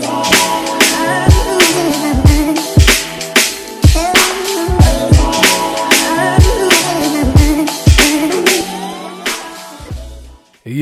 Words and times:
today. 0.00 0.25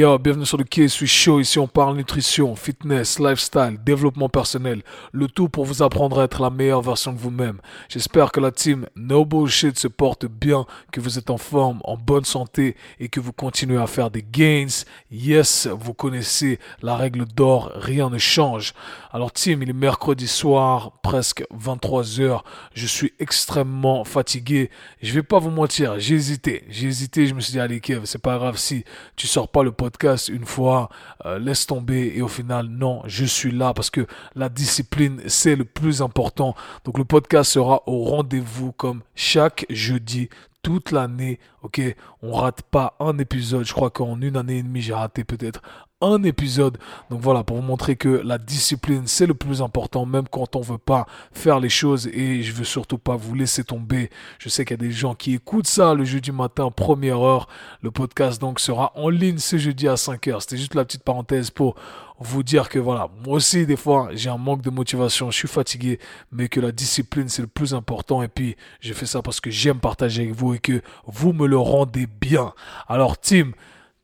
Bienvenue 0.04 0.44
sur 0.44 0.58
le 0.58 0.64
Quai 0.64 0.86
suis 0.88 1.06
Show. 1.06 1.40
Ici, 1.40 1.58
on 1.58 1.66
parle 1.66 1.96
nutrition, 1.96 2.54
fitness, 2.56 3.18
lifestyle, 3.18 3.78
développement 3.82 4.28
personnel. 4.28 4.82
Le 5.12 5.28
tout 5.28 5.48
pour 5.48 5.64
vous 5.64 5.82
apprendre 5.82 6.20
à 6.20 6.24
être 6.24 6.42
la 6.42 6.50
meilleure 6.50 6.82
version 6.82 7.14
de 7.14 7.18
vous-même. 7.18 7.58
J'espère 7.88 8.30
que 8.30 8.38
la 8.38 8.50
team 8.50 8.86
No 8.96 9.24
Bullshit 9.24 9.78
se 9.78 9.88
porte 9.88 10.26
bien, 10.26 10.66
que 10.92 11.00
vous 11.00 11.18
êtes 11.18 11.30
en 11.30 11.38
forme, 11.38 11.80
en 11.84 11.96
bonne 11.96 12.26
santé 12.26 12.76
et 13.00 13.08
que 13.08 13.18
vous 13.18 13.32
continuez 13.32 13.80
à 13.80 13.86
faire 13.86 14.10
des 14.10 14.22
gains. 14.22 14.66
Yes, 15.10 15.68
vous 15.68 15.94
connaissez 15.94 16.58
la 16.82 16.96
règle 16.96 17.24
d'or, 17.24 17.72
rien 17.74 18.10
ne 18.10 18.18
change. 18.18 18.74
Alors, 19.10 19.32
team, 19.32 19.62
il 19.62 19.70
est 19.70 19.72
mercredi 19.72 20.28
soir, 20.28 21.00
presque 21.02 21.44
23 21.50 22.20
heures. 22.20 22.44
Je 22.74 22.86
suis 22.86 23.14
extrêmement 23.20 24.04
fatigué. 24.04 24.70
Je 25.00 25.14
vais 25.14 25.22
pas 25.22 25.38
vous 25.38 25.50
mentir, 25.50 25.98
j'ai 25.98 26.16
hésité. 26.16 26.64
J'ai 26.68 26.88
hésité, 26.88 27.26
je 27.26 27.34
me 27.34 27.40
suis 27.40 27.52
dit, 27.52 27.60
allez, 27.60 27.80
Kev, 27.80 28.02
c'est 28.04 28.20
pas 28.20 28.36
grave 28.36 28.58
si 28.58 28.84
tu 29.16 29.26
sors 29.26 29.48
pas 29.48 29.62
le 29.62 29.72
podcast 29.72 29.93
une 30.28 30.44
fois, 30.44 30.88
euh, 31.24 31.38
laisse 31.38 31.66
tomber 31.66 32.12
et 32.16 32.22
au 32.22 32.28
final, 32.28 32.66
non, 32.66 33.02
je 33.06 33.24
suis 33.24 33.50
là 33.50 33.72
parce 33.74 33.90
que 33.90 34.06
la 34.34 34.48
discipline, 34.48 35.20
c'est 35.26 35.56
le 35.56 35.64
plus 35.64 36.02
important. 36.02 36.54
Donc 36.84 36.98
le 36.98 37.04
podcast 37.04 37.52
sera 37.52 37.82
au 37.86 38.04
rendez-vous 38.04 38.72
comme 38.72 39.02
chaque 39.14 39.66
jeudi 39.70 40.28
toute 40.64 40.90
l'année, 40.90 41.38
ok? 41.62 41.80
On 42.22 42.32
rate 42.32 42.62
pas 42.62 42.96
un 42.98 43.18
épisode. 43.18 43.64
Je 43.64 43.72
crois 43.72 43.90
qu'en 43.90 44.20
une 44.20 44.36
année 44.36 44.58
et 44.58 44.62
demie, 44.62 44.80
j'ai 44.80 44.94
raté 44.94 45.22
peut-être 45.22 45.60
un 46.00 46.22
épisode. 46.22 46.78
Donc 47.10 47.20
voilà, 47.20 47.44
pour 47.44 47.56
vous 47.56 47.62
montrer 47.62 47.96
que 47.96 48.08
la 48.08 48.38
discipline, 48.38 49.02
c'est 49.06 49.26
le 49.26 49.34
plus 49.34 49.62
important, 49.62 50.06
même 50.06 50.26
quand 50.28 50.56
on 50.56 50.60
veut 50.60 50.78
pas 50.78 51.06
faire 51.32 51.60
les 51.60 51.68
choses. 51.68 52.06
Et 52.08 52.42
je 52.42 52.52
veux 52.52 52.64
surtout 52.64 52.98
pas 52.98 53.14
vous 53.14 53.34
laisser 53.34 53.62
tomber. 53.62 54.10
Je 54.38 54.48
sais 54.48 54.64
qu'il 54.64 54.78
y 54.78 54.80
a 54.80 54.86
des 54.88 54.90
gens 54.90 55.14
qui 55.14 55.34
écoutent 55.34 55.66
ça 55.66 55.94
le 55.94 56.04
jeudi 56.04 56.32
matin, 56.32 56.70
première 56.70 57.20
heure. 57.20 57.46
Le 57.82 57.90
podcast 57.90 58.40
donc 58.40 58.58
sera 58.58 58.92
en 58.96 59.10
ligne 59.10 59.38
ce 59.38 59.58
jeudi 59.58 59.86
à 59.86 59.96
5 59.98 60.28
heures. 60.28 60.42
C'était 60.42 60.56
juste 60.56 60.74
la 60.74 60.84
petite 60.84 61.04
parenthèse 61.04 61.50
pour 61.50 61.74
vous 62.18 62.42
dire 62.42 62.68
que 62.68 62.78
voilà, 62.78 63.08
moi 63.24 63.36
aussi 63.36 63.66
des 63.66 63.76
fois 63.76 64.10
j'ai 64.12 64.30
un 64.30 64.38
manque 64.38 64.62
de 64.62 64.70
motivation, 64.70 65.30
je 65.30 65.36
suis 65.36 65.48
fatigué, 65.48 65.98
mais 66.30 66.48
que 66.48 66.60
la 66.60 66.72
discipline 66.72 67.28
c'est 67.28 67.42
le 67.42 67.48
plus 67.48 67.74
important 67.74 68.22
et 68.22 68.28
puis 68.28 68.56
je 68.80 68.92
fais 68.92 69.06
ça 69.06 69.22
parce 69.22 69.40
que 69.40 69.50
j'aime 69.50 69.80
partager 69.80 70.22
avec 70.22 70.34
vous 70.34 70.54
et 70.54 70.58
que 70.58 70.80
vous 71.06 71.32
me 71.32 71.46
le 71.46 71.58
rendez 71.58 72.06
bien. 72.06 72.52
Alors 72.88 73.18
team, 73.18 73.52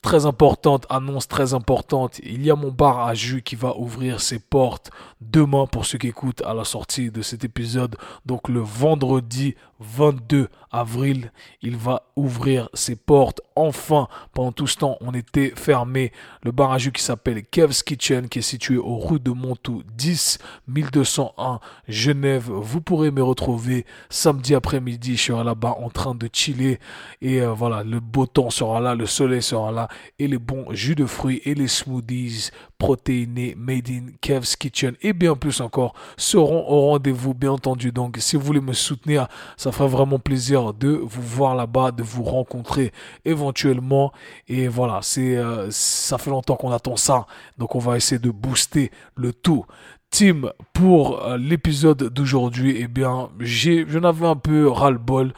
très 0.01 0.25
importante, 0.25 0.85
annonce 0.89 1.27
très 1.27 1.53
importante. 1.53 2.19
Il 2.23 2.43
y 2.43 2.51
a 2.51 2.55
mon 2.55 2.71
bar 2.71 3.07
à 3.07 3.13
jus 3.13 3.41
qui 3.43 3.55
va 3.55 3.77
ouvrir 3.77 4.19
ses 4.19 4.39
portes 4.39 4.91
demain 5.21 5.67
pour 5.67 5.85
ceux 5.85 5.97
qui 5.97 6.07
écoutent 6.07 6.41
à 6.41 6.53
la 6.53 6.63
sortie 6.63 7.11
de 7.11 7.21
cet 7.21 7.43
épisode. 7.43 7.95
Donc 8.25 8.49
le 8.49 8.59
vendredi 8.59 9.55
22 9.79 10.49
avril, 10.71 11.31
il 11.61 11.75
va 11.75 12.03
ouvrir 12.15 12.69
ses 12.73 12.95
portes. 12.95 13.41
Enfin, 13.55 14.07
pendant 14.33 14.51
tout 14.51 14.67
ce 14.67 14.77
temps, 14.77 14.97
on 15.01 15.13
était 15.13 15.53
fermé. 15.55 16.11
Le 16.43 16.51
bar 16.51 16.71
à 16.71 16.77
jus 16.77 16.91
qui 16.91 17.03
s'appelle 17.03 17.43
Kev's 17.43 17.83
Kitchen, 17.83 18.29
qui 18.29 18.39
est 18.39 18.43
situé 18.43 18.77
au 18.77 18.97
rue 18.97 19.19
de 19.19 19.31
Montou 19.31 19.83
10 19.95 20.39
1201 20.67 21.59
Genève. 21.87 22.49
Vous 22.49 22.81
pourrez 22.81 23.11
me 23.11 23.23
retrouver 23.23 23.85
samedi 24.09 24.55
après-midi. 24.55 25.17
Je 25.17 25.23
serai 25.23 25.43
là-bas 25.43 25.75
en 25.79 25.89
train 25.89 26.15
de 26.15 26.29
chiller. 26.31 26.79
Et 27.21 27.41
euh, 27.41 27.53
voilà, 27.53 27.83
le 27.83 27.99
beau 27.99 28.25
temps 28.25 28.49
sera 28.49 28.79
là, 28.79 28.95
le 28.95 29.05
soleil 29.05 29.41
sera 29.41 29.71
là. 29.71 29.89
Et 30.19 30.27
les 30.27 30.37
bons 30.37 30.65
jus 30.71 30.95
de 30.95 31.05
fruits 31.05 31.41
et 31.45 31.53
les 31.53 31.67
smoothies 31.67 32.49
protéinés 32.77 33.55
made 33.57 33.89
in 33.89 34.05
Kev's 34.21 34.55
Kitchen 34.55 34.95
et 35.01 35.13
bien 35.13 35.35
plus 35.35 35.61
encore 35.61 35.93
seront 36.17 36.67
au 36.67 36.87
rendez-vous, 36.87 37.33
bien 37.33 37.51
entendu. 37.51 37.91
Donc, 37.91 38.17
si 38.19 38.35
vous 38.35 38.43
voulez 38.43 38.61
me 38.61 38.73
soutenir, 38.73 39.27
ça 39.57 39.71
ça 39.71 39.85
vraiment 39.87 40.19
plaisir 40.19 40.73
de 40.73 40.89
vous 40.89 41.21
voir 41.21 41.55
là-bas, 41.55 41.91
de 41.91 42.03
vous 42.03 42.23
rencontrer 42.23 42.91
éventuellement. 43.25 44.11
Et 44.47 44.67
voilà, 44.67 44.99
c'est 45.01 45.37
euh, 45.37 45.69
ça 45.71 46.17
fait 46.17 46.29
longtemps 46.29 46.55
qu'on 46.55 46.71
attend 46.71 46.95
ça. 46.95 47.25
Donc 47.57 47.75
on 47.75 47.79
va 47.79 47.97
essayer 47.97 48.19
de 48.19 48.31
booster 48.31 48.91
le 49.15 49.33
tout. 49.33 49.65
Team, 50.11 50.51
pour 50.73 51.25
euh, 51.25 51.37
l'épisode 51.37 52.09
d'aujourd'hui, 52.09 52.75
eh 52.77 52.87
bien, 52.89 53.29
j'ai, 53.39 53.85
j'en 53.87 54.03
avais 54.03 54.27
un 54.27 54.35
peu 54.35 54.67
ras-le-bol 54.67 55.33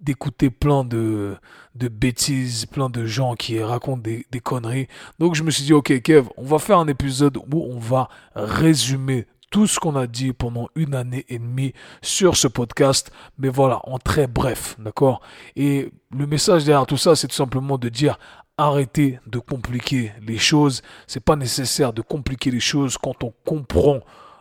d'écouter 0.00 0.50
plein 0.50 0.82
de, 0.82 1.36
de 1.76 1.88
bêtises, 1.88 2.66
plein 2.66 2.90
de 2.90 3.06
gens 3.06 3.34
qui 3.34 3.62
racontent 3.62 4.02
des, 4.02 4.26
des 4.32 4.40
conneries. 4.40 4.88
Donc 5.20 5.36
je 5.36 5.44
me 5.44 5.50
suis 5.52 5.62
dit, 5.62 5.72
ok 5.72 6.02
Kev, 6.02 6.28
on 6.36 6.44
va 6.44 6.58
faire 6.58 6.78
un 6.78 6.88
épisode 6.88 7.36
où 7.36 7.62
on 7.70 7.78
va 7.78 8.08
résumer 8.34 9.26
tout 9.54 9.68
ce 9.68 9.78
qu'on 9.78 9.94
a 9.94 10.08
dit 10.08 10.32
pendant 10.32 10.68
une 10.74 10.96
année 10.96 11.24
et 11.28 11.38
demie 11.38 11.74
sur 12.02 12.36
ce 12.36 12.48
podcast, 12.48 13.12
mais 13.38 13.48
voilà, 13.48 13.78
en 13.84 13.98
très 13.98 14.26
bref, 14.26 14.74
d'accord? 14.80 15.20
Et 15.54 15.92
le 16.10 16.26
message 16.26 16.64
derrière 16.64 16.86
tout 16.86 16.96
ça, 16.96 17.14
c'est 17.14 17.28
tout 17.28 17.36
simplement 17.36 17.78
de 17.78 17.88
dire 17.88 18.18
arrêtez 18.56 19.18
de 19.26 19.38
compliquer 19.38 20.12
les 20.26 20.38
choses. 20.38 20.82
C'est 21.06 21.24
pas 21.24 21.36
nécessaire 21.36 21.92
de 21.92 22.02
compliquer 22.02 22.50
les 22.50 22.60
choses 22.60 22.96
quand 22.98 23.24
on 23.24 23.32
comprend 23.44 24.00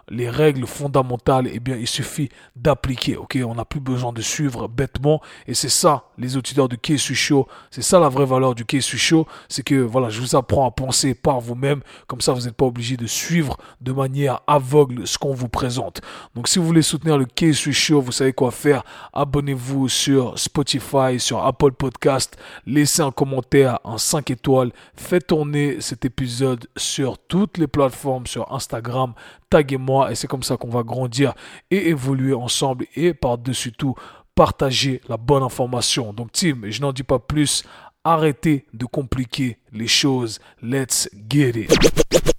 les 0.10 0.30
règles 0.30 0.66
fondamentales, 0.66 1.50
eh 1.52 1.60
bien, 1.60 1.76
il 1.76 1.88
suffit 1.88 2.30
d'appliquer, 2.56 3.18
ok? 3.18 3.38
On 3.46 3.56
n'a 3.56 3.66
plus 3.66 3.80
besoin 3.80 4.14
de 4.14 4.22
suivre 4.22 4.68
bêtement. 4.68 5.22
Et 5.48 5.54
c'est 5.54 5.70
ça, 5.70 6.06
les 6.18 6.38
auditeurs 6.38 6.70
du 6.70 6.78
suis 6.98 7.16
Show, 7.16 7.48
c'est 7.72 7.82
ça 7.82 8.00
la 8.00 8.10
vraie 8.10 8.26
valeur 8.26 8.56
du 8.56 8.66
suis 8.82 8.98
Show, 8.98 9.28
c'est 9.48 9.64
que, 9.64 9.76
voilà, 9.76 10.10
je 10.10 10.20
vous 10.20 10.36
apprends 10.36 10.68
à 10.68 10.72
penser 10.72 11.14
par 11.14 11.40
vous-même. 11.40 11.82
Comme 12.08 12.22
ça, 12.22 12.34
vous 12.34 12.42
n'êtes 12.42 12.56
pas 12.56 12.66
obligé 12.66 12.98
de 12.98 13.08
suivre 13.08 13.58
de 13.82 13.92
manière 13.92 14.42
aveugle 14.48 15.08
ce 15.08 15.18
qu'on 15.18 15.34
vous 15.34 15.50
présente. 15.50 16.02
Donc, 16.36 16.48
si 16.48 16.60
vous 16.60 16.66
voulez 16.66 16.82
soutenir 16.82 17.18
le 17.18 17.26
suis 17.54 17.74
Show, 17.74 18.02
vous 18.02 18.12
savez 18.12 18.34
quoi 18.34 18.52
faire. 18.52 18.84
Abonnez-vous 19.14 19.90
sur 19.90 20.38
Spotify, 20.38 21.20
sur 21.20 21.46
Apple 21.46 21.72
Podcast. 21.72 22.38
Laissez 22.66 23.02
un 23.02 23.12
commentaire, 23.12 23.80
en 23.84 23.98
5 23.98 24.32
étoiles. 24.32 24.72
Faites 24.96 25.28
tourner 25.28 25.82
cet 25.82 26.06
épisode 26.06 26.68
sur 26.78 27.18
toutes 27.18 27.58
les 27.58 27.68
plateformes, 27.68 28.28
sur 28.28 28.54
Instagram, 28.54 29.14
taguez-moi 29.54 30.12
et 30.12 30.16
c'est 30.16 30.26
comme 30.26 30.42
ça 30.42 30.58
qu'on 30.58 30.70
va 30.70 30.82
grandir 30.82 31.36
et 31.70 31.90
évoluer 31.90 32.34
ensemble 32.34 32.88
et 32.96 33.14
par-dessus 33.14 33.72
tout 33.72 33.94
partager 34.34 35.00
la 35.08 35.16
bonne 35.16 35.44
information. 35.44 36.12
Donc 36.12 36.32
team, 36.32 36.66
je 36.72 36.82
n'en 36.82 36.92
dis 36.92 37.04
pas 37.04 37.20
plus, 37.20 37.64
arrêtez 38.04 38.66
de 38.74 38.86
compliquer 38.86 39.60
les 39.72 39.88
choses. 39.88 40.40
Let's 40.64 41.08
get 41.30 41.52
it. 41.52 42.33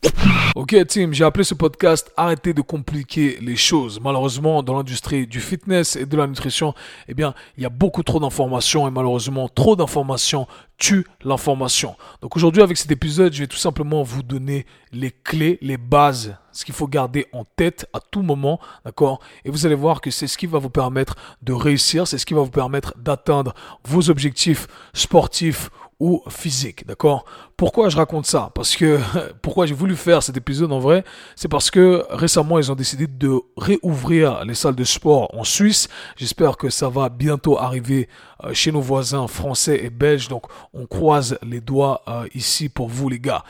Ok 0.55 0.77
team, 0.87 1.13
j'ai 1.13 1.25
appelé 1.25 1.43
ce 1.43 1.55
podcast 1.55 2.13
Arrêtez 2.17 2.55
de 2.55 2.63
compliquer 2.63 3.39
les 3.41 3.57
choses. 3.57 4.01
Malheureusement, 4.01 4.63
dans 4.63 4.77
l'industrie 4.77 5.27
du 5.27 5.41
fitness 5.41 5.97
et 5.97 6.07
de 6.07 6.17
la 6.17 6.27
nutrition, 6.27 6.75
eh 7.09 7.15
bien, 7.15 7.35
il 7.57 7.65
y 7.65 7.67
a 7.67 7.71
beaucoup 7.71 8.03
trop 8.03 8.21
d'informations 8.21 8.87
et 8.87 8.91
malheureusement, 8.91 9.49
trop 9.49 9.75
d'informations 9.75 10.47
tue 10.79 11.07
l'information. 11.25 11.97
Donc 12.23 12.37
aujourd'hui, 12.37 12.63
avec 12.63 12.77
cet 12.77 12.91
épisode, 12.91 13.33
je 13.33 13.41
vais 13.41 13.47
tout 13.47 13.57
simplement 13.57 14.03
vous 14.03 14.23
donner 14.23 14.65
les 14.93 15.11
clés, 15.11 15.59
les 15.61 15.77
bases, 15.77 16.37
ce 16.53 16.65
qu'il 16.65 16.75
faut 16.75 16.89
garder 16.89 17.27
en 17.33 17.45
tête 17.45 17.87
à 17.93 18.01
tout 18.01 18.23
moment, 18.23 18.61
d'accord? 18.85 19.21
Et 19.45 19.51
vous 19.51 19.67
allez 19.67 19.75
voir 19.75 20.01
que 20.01 20.11
c'est 20.11 20.27
ce 20.27 20.39
qui 20.39 20.47
va 20.47 20.59
vous 20.59 20.71
permettre 20.71 21.17
de 21.43 21.53
réussir, 21.53 22.07
c'est 22.07 22.19
ce 22.19 22.27
qui 22.27 22.35
va 22.35 22.43
vous 22.43 22.51
permettre 22.51 22.95
d'atteindre 22.97 23.55
vos 23.85 24.09
objectifs 24.09 24.67
sportifs 24.93 25.71
ou 26.01 26.23
physique, 26.29 26.87
d'accord? 26.87 27.25
Pourquoi 27.57 27.89
je 27.89 27.97
raconte 27.97 28.27
ça? 28.27 28.51
Parce 28.55 28.75
que 28.75 28.99
pourquoi 29.43 29.67
j'ai 29.67 29.75
voulu 29.75 29.95
faire 29.95 30.23
cet 30.23 30.37
épisode 30.37 30.73
en 30.73 30.81
vrai, 30.81 31.05
c'est 31.37 31.49
parce 31.49 31.71
que 31.71 32.05
récemment 32.11 32.59
ils 32.59 32.73
ont 32.73 32.75
décidé 32.75 33.07
de 33.07 33.41
réouvrir 33.57 34.45
les 34.45 34.55
salles 34.55 34.75
de 34.75 34.85
sport 34.85 35.33
en 35.35 35.45
Suisse. 35.45 35.89
J'espère 36.17 36.57
que 36.57 36.69
ça 36.69 36.89
va 36.89 37.09
bientôt 37.09 37.59
arriver 37.59 38.09
euh, 38.45 38.53
chez 38.53 38.73
nos 38.73 38.81
voisins 38.81 39.29
français 39.29 39.81
et 39.85 39.91
belges. 39.91 40.29
Donc 40.29 40.47
on 40.73 40.87
croise 40.87 41.39
les 41.49 41.61
doigts 41.61 42.03
euh, 42.09 42.27
ici 42.35 42.69
pour 42.69 42.89
vous 42.89 43.09
les 43.09 43.21
gars. 43.21 43.45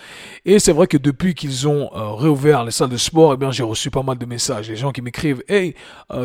Et 0.45 0.59
c'est 0.59 0.73
vrai 0.73 0.87
que 0.87 0.99
depuis 0.99 1.35
qu'ils 1.35 1.67
ont 1.67 1.91
euh, 1.95 2.13
réouvert 2.13 2.65
les 2.65 2.71
salles 2.71 2.91
de 2.91 2.97
sport, 2.97 3.33
eh 3.33 3.37
bien 3.37 3.51
j'ai 3.51 3.63
reçu 3.63 3.91
pas 3.91 4.03
mal 4.03 4.19
de 4.19 4.27
messages, 4.27 4.69
des 4.69 4.77
gens 4.77 4.93
qui 4.93 5.01
m'écrivent 5.01 5.43
"Hey 5.49 5.75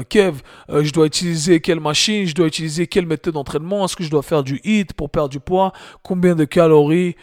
Kev, 0.10 0.42
je 0.70 0.92
dois 0.92 1.06
utiliser 1.06 1.62
quelle 1.62 1.80
machine, 1.80 2.26
je 2.26 2.36
dois 2.36 2.48
utiliser 2.48 2.88
quelle 2.88 3.06
méthode 3.06 3.34
d'entraînement, 3.34 3.86
est-ce 3.86 3.96
que 3.96 4.04
je 4.04 4.10
dois 4.10 4.22
faire 4.22 4.44
du 4.44 4.60
HIIT 4.64 4.88
pour 4.96 5.10
perdre 5.10 5.30
du 5.30 5.40
poids? 5.40 5.72
Combien 6.04 6.36
de 6.36 6.46
calories 6.46 7.16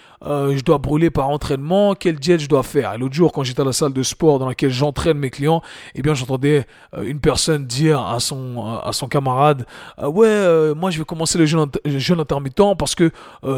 je 0.55 0.63
dois 0.63 0.79
brûler 0.79 1.11
par 1.11 1.29
entraînement, 1.31 1.95
quel 1.95 2.17
diète 2.17 2.41
je 2.41 2.49
dois 2.49 2.63
faire? 2.63 2.93
Et 2.93 2.99
l'autre 2.99 3.15
jour, 3.15 3.33
quand 3.33 3.43
j'étais 3.43 3.63
à 3.63 3.65
la 3.65 3.73
salle 3.73 3.93
de 3.93 4.03
sport 4.03 4.39
dans 4.39 4.49
laquelle 4.49 4.71
j'entraîne 4.71 5.19
mes 5.19 5.31
clients, 5.31 5.63
eh 5.95 6.03
bien, 6.03 6.15
j'entendais 6.15 6.67
euh, 6.95 7.05
une 7.05 7.21
personne 7.21 7.67
dire 7.67 8.01
à 8.01 8.21
son, 8.21 8.81
à 8.83 8.93
son 8.93 9.09
camarade, 9.09 9.67
euh, 9.99 10.09
ouais, 10.09 10.75
moi, 10.75 10.91
je 10.91 10.99
vais 10.99 11.05
commencer 11.05 11.39
le 11.39 11.47
jeûne, 11.47 12.21
intermittent 12.21 12.77
parce 12.79 12.95
que 12.95 13.11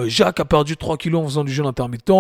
Jacques 0.07 0.41
a 0.41 0.45
perdu 0.45 0.77
3 0.77 0.97
kilos 0.97 1.23
en 1.23 1.27
faisant 1.27 1.45
du 1.45 1.53
jeûne 1.53 1.67
intermittent. 1.67 2.11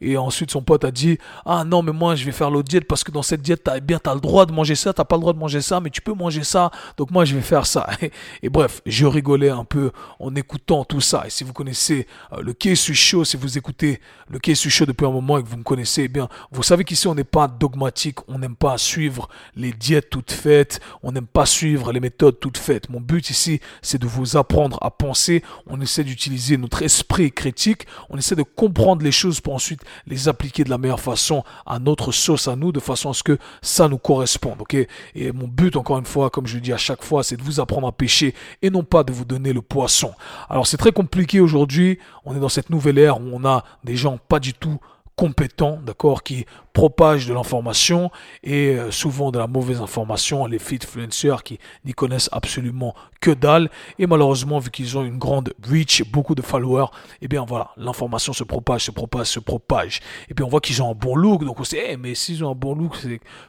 Et 0.00 0.16
ensuite, 0.16 0.50
son 0.50 0.62
pote 0.62 0.84
a 0.84 0.90
dit, 0.90 1.18
ah 1.44 1.64
non, 1.64 1.82
mais 1.82 1.92
moi, 1.92 2.14
je 2.14 2.24
vais 2.24 2.32
faire 2.32 2.50
l'autre 2.50 2.68
diète 2.68 2.86
parce 2.86 3.04
que 3.04 3.10
dans 3.10 3.22
cette 3.22 3.42
diète, 3.42 3.64
t'as, 3.64 3.76
eh 3.76 3.80
bien, 3.80 3.98
t'as 4.02 4.14
le 4.14 4.20
droit 4.20 4.46
de 4.46 4.52
manger 4.52 4.74
ça, 4.74 4.92
t'as 4.92 5.04
pas 5.04 5.16
le 5.16 5.20
droit 5.20 5.32
de 5.32 5.38
manger 5.38 5.60
ça, 5.60 5.80
mais 5.80 5.90
tu 5.90 6.00
peux 6.00 6.14
manger 6.14 6.44
ça. 6.44 6.70
Donc, 6.96 7.10
moi, 7.10 7.24
je 7.24 7.34
vais 7.34 7.42
faire 7.42 7.66
ça. 7.66 7.86
Et, 8.42 8.48
bref, 8.48 8.80
je 8.86 9.06
rigolais 9.06 9.50
un 9.50 9.64
peu 9.64 9.92
en 10.18 10.34
écoutant 10.34 10.84
tout 10.84 11.00
ça. 11.00 11.24
Et 11.26 11.30
si 11.30 11.44
vous 11.44 11.52
connaissez 11.52 12.06
le 12.40 12.52
quai 12.52 12.74
suis 12.74 12.94
chaud, 12.94 13.24
si 13.24 13.36
vous 13.36 13.58
écoutez 13.58 14.00
le 14.30 14.38
case 14.38 14.68
show 14.68 14.86
depuis 14.86 15.06
un 15.06 15.10
moment 15.10 15.38
et 15.38 15.42
que 15.42 15.48
vous 15.48 15.56
me 15.56 15.62
connaissez, 15.62 16.04
eh 16.04 16.08
bien, 16.08 16.28
vous 16.50 16.62
savez 16.62 16.84
qu'ici, 16.84 17.06
on 17.08 17.14
n'est 17.14 17.24
pas 17.24 17.48
dogmatique, 17.48 18.18
on 18.28 18.38
n'aime 18.38 18.56
pas 18.56 18.78
suivre 18.78 19.28
les 19.56 19.72
diètes 19.72 20.10
toutes 20.10 20.32
faites, 20.32 20.80
on 21.02 21.12
n'aime 21.12 21.26
pas 21.26 21.46
suivre 21.46 21.92
les 21.92 22.00
méthodes 22.00 22.38
toutes 22.40 22.58
faites. 22.58 22.88
Mon 22.88 23.00
but 23.00 23.30
ici, 23.30 23.60
c'est 23.82 24.00
de 24.00 24.06
vous 24.06 24.36
apprendre 24.36 24.78
à 24.82 24.90
penser, 24.90 25.42
on 25.66 25.80
essaie 25.80 26.04
d'utiliser 26.04 26.56
notre 26.56 26.82
esprit 26.82 27.32
critique, 27.32 27.86
on 28.10 28.18
essaie 28.18 28.36
de 28.36 28.42
comprendre 28.42 29.02
les 29.02 29.12
choses 29.12 29.40
pour 29.40 29.54
ensuite 29.54 29.82
les 30.06 30.28
appliquer 30.28 30.64
de 30.64 30.70
la 30.70 30.78
meilleure 30.78 31.00
façon 31.00 31.44
à 31.66 31.78
notre 31.78 32.12
sauce, 32.12 32.48
à 32.48 32.56
nous, 32.56 32.72
de 32.72 32.80
façon 32.80 33.10
à 33.10 33.14
ce 33.14 33.22
que 33.22 33.38
ça 33.62 33.88
nous 33.88 33.98
corresponde, 33.98 34.60
ok? 34.60 34.76
Et 35.14 35.32
mon 35.32 35.48
but, 35.48 35.76
encore 35.76 35.98
une 35.98 36.04
fois, 36.04 36.30
comme 36.30 36.46
je 36.46 36.56
le 36.56 36.60
dis 36.60 36.72
à 36.72 36.76
chaque 36.76 37.02
fois, 37.02 37.22
c'est 37.22 37.36
de 37.36 37.42
vous 37.42 37.60
apprendre 37.60 37.88
à 37.88 37.92
pêcher 37.92 38.34
et 38.62 38.70
non 38.70 38.82
pas 38.82 39.04
de 39.04 39.12
vous 39.12 39.24
donner 39.24 39.52
le 39.52 39.62
poisson. 39.62 40.12
Alors, 40.48 40.66
c'est 40.66 40.76
très 40.76 40.92
compliqué 40.92 41.40
aujourd'hui, 41.40 41.98
on 42.24 42.36
est 42.36 42.40
dans 42.40 42.48
cette 42.48 42.70
nouvelle 42.70 42.98
ère 42.98 43.20
où 43.20 43.30
on 43.32 43.44
a 43.44 43.64
des 43.84 43.96
gens 43.96 44.17
pas 44.18 44.40
du 44.40 44.54
tout 44.54 44.78
compétents, 45.18 45.80
d'accord, 45.84 46.22
qui 46.22 46.46
propagent 46.72 47.26
de 47.26 47.34
l'information 47.34 48.12
et 48.44 48.76
euh, 48.76 48.92
souvent 48.92 49.32
de 49.32 49.38
la 49.40 49.48
mauvaise 49.48 49.80
information, 49.80 50.46
les 50.46 50.60
influenceurs 50.72 51.42
qui 51.42 51.58
n'y 51.84 51.92
connaissent 51.92 52.28
absolument 52.30 52.94
que 53.20 53.32
dalle 53.32 53.68
et 53.98 54.06
malheureusement 54.06 54.60
vu 54.60 54.70
qu'ils 54.70 54.96
ont 54.96 55.04
une 55.04 55.18
grande 55.18 55.52
reach, 55.68 56.04
beaucoup 56.08 56.36
de 56.36 56.42
followers, 56.42 56.86
eh 57.20 57.26
bien 57.26 57.44
voilà, 57.44 57.72
l'information 57.76 58.32
se 58.32 58.44
propage, 58.44 58.84
se 58.84 58.92
propage, 58.92 59.26
se 59.26 59.40
propage. 59.40 59.98
Et 60.28 60.34
puis 60.34 60.44
on 60.44 60.48
voit 60.48 60.60
qu'ils 60.60 60.80
ont 60.84 60.92
un 60.92 60.94
bon 60.94 61.16
look, 61.16 61.44
donc 61.44 61.58
on 61.58 61.64
se 61.64 61.70
dit, 61.70 61.82
eh, 61.84 61.96
mais 61.96 62.14
s'ils 62.14 62.44
ont 62.44 62.52
un 62.52 62.54
bon 62.54 62.76
look, 62.76 62.96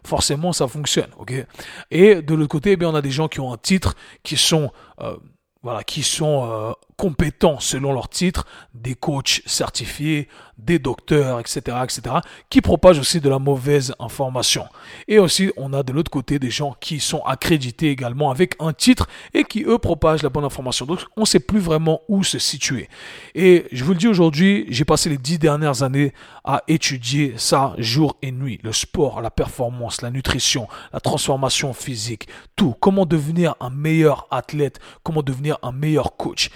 forcément 0.04 0.52
ça 0.54 0.68
fonctionne, 0.68 1.12
ok. 1.20 1.46
Et 1.92 2.24
de 2.24 2.34
l'autre 2.34 2.50
côté, 2.50 2.72
eh 2.72 2.78
bien 2.78 2.90
on 2.90 2.96
a 2.96 3.04
des 3.04 3.12
gens 3.12 3.28
qui 3.28 3.42
ont 3.42 3.54
un 3.54 3.58
titre, 3.58 3.94
qui 4.24 4.38
sont 4.38 4.72
euh, 5.02 5.18
voilà, 5.62 5.84
qui 5.84 6.02
sont 6.02 6.50
euh, 6.50 6.72
compétents 7.00 7.62
selon 7.62 7.94
leur 7.94 8.10
titre, 8.10 8.46
des 8.74 8.94
coachs 8.94 9.42
certifiés, 9.46 10.28
des 10.58 10.80
docteurs, 10.80 11.40
etc., 11.40 11.78
etc., 11.82 12.18
qui 12.50 12.60
propagent 12.60 13.00
aussi 13.00 13.22
de 13.22 13.30
la 13.30 13.40
mauvaise 13.40 13.96
information. 14.00 14.66
Et 15.08 15.18
aussi, 15.18 15.50
on 15.56 15.72
a 15.72 15.82
de 15.82 15.94
l'autre 15.94 16.12
côté 16.12 16.40
des 16.40 16.50
gens 16.50 16.76
qui 16.82 17.00
sont 17.00 17.22
accrédités 17.24 17.90
également 17.90 18.32
avec 18.32 18.56
un 18.60 18.74
titre 18.74 19.08
et 19.34 19.46
qui, 19.46 19.64
eux, 19.64 19.78
propagent 19.78 20.24
la 20.24 20.30
bonne 20.30 20.44
information. 20.44 20.86
Donc, 20.86 21.00
on 21.16 21.22
ne 21.22 21.26
sait 21.26 21.40
plus 21.40 21.60
vraiment 21.60 22.02
où 22.10 22.22
se 22.26 22.38
situer. 22.38 22.90
Et 23.34 23.66
je 23.72 23.86
vous 23.86 23.94
le 23.94 23.98
dis 23.98 24.10
aujourd'hui, 24.10 24.66
j'ai 24.68 24.84
passé 24.84 25.10
les 25.10 25.18
dix 25.18 25.40
dernières 25.40 25.84
années 25.84 26.14
à 26.44 26.64
étudier 26.68 27.36
ça 27.38 27.76
jour 27.78 28.18
et 28.22 28.34
nuit. 28.34 28.60
Le 28.62 28.74
sport, 28.74 29.22
la 29.22 29.32
performance, 29.32 30.02
la 30.02 30.12
nutrition, 30.12 30.68
la 30.92 31.00
transformation 31.00 31.72
physique, 31.74 32.28
tout. 32.58 32.76
Comment 32.82 33.06
devenir 33.06 33.56
un 33.62 33.70
meilleur 33.70 34.28
athlète, 34.32 34.80
comment 35.04 35.24
devenir 35.24 35.58
un 35.64 35.72
meilleur 35.72 36.18
coach. 36.18 36.50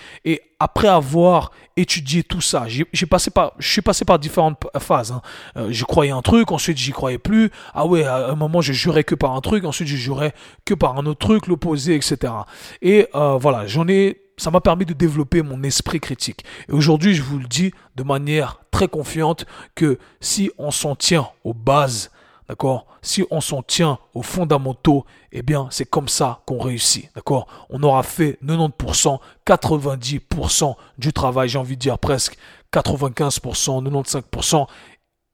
Après 0.60 0.88
avoir 0.88 1.52
étudié 1.76 2.24
tout 2.24 2.42
ça, 2.42 2.66
j'ai 2.68 3.06
passé 3.06 3.32
par, 3.32 3.54
je 3.58 3.70
suis 3.70 3.82
passé 3.82 4.06
par 4.06 4.20
différentes 4.20 4.62
phases. 4.80 5.12
Hein. 5.12 5.22
Euh, 5.58 5.68
je 5.72 5.84
croyais 5.86 6.12
un 6.12 6.22
truc, 6.22 6.52
ensuite 6.52 6.78
j'y 6.78 6.92
croyais 6.92 7.18
plus. 7.18 7.52
Ah 7.74 7.86
ouais, 7.86 8.04
à 8.04 8.30
un 8.30 8.36
moment 8.36 8.62
je 8.62 8.74
jurais 8.74 9.04
que 9.04 9.16
par 9.16 9.36
un 9.36 9.42
truc, 9.42 9.66
ensuite 9.66 9.88
je 9.88 9.98
jurais 9.98 10.34
que 10.66 10.74
par 10.74 10.98
un 10.98 11.06
autre 11.06 11.26
truc, 11.26 11.48
l'opposé, 11.48 11.96
etc. 11.96 12.34
Et 12.82 13.08
euh, 13.16 13.38
voilà, 13.38 13.68
j'en 13.68 13.88
ai 13.88 14.22
ça 14.38 14.52
m'a 14.52 14.62
permis 14.62 14.86
de 14.86 14.94
développer 14.94 15.42
mon 15.42 15.62
esprit 15.64 16.00
critique. 16.00 16.44
Et 16.68 16.72
aujourd'hui, 16.72 17.14
je 17.14 17.22
vous 17.22 17.38
le 17.38 17.46
dis 17.46 17.72
de 17.96 18.04
manière 18.04 18.62
très 18.72 18.88
confiante 18.88 19.46
que 19.76 20.00
si 20.22 20.52
on 20.58 20.72
s'en 20.72 20.96
tient 20.96 21.28
aux 21.44 21.54
bases 21.54 22.10
D'accord? 22.50 22.86
Si 23.02 23.24
on 23.32 23.42
s'en 23.42 23.62
tient 23.62 24.00
aux 24.14 24.22
fondamentaux, 24.22 25.06
eh 25.32 25.42
bien, 25.42 25.68
c'est 25.72 25.90
comme 25.90 26.08
ça 26.08 26.42
qu'on 26.46 26.60
réussit. 26.60 27.10
D'accord? 27.16 27.48
On 27.70 27.82
aura 27.84 28.04
fait 28.04 28.38
90%, 28.46 29.20
90% 29.48 30.76
du 30.98 31.14
travail, 31.14 31.50
j'ai 31.50 31.58
envie 31.58 31.76
de 31.76 31.82
dire 31.82 31.98
presque. 31.98 32.38
95%, 32.74 33.84
95%, 33.84 34.68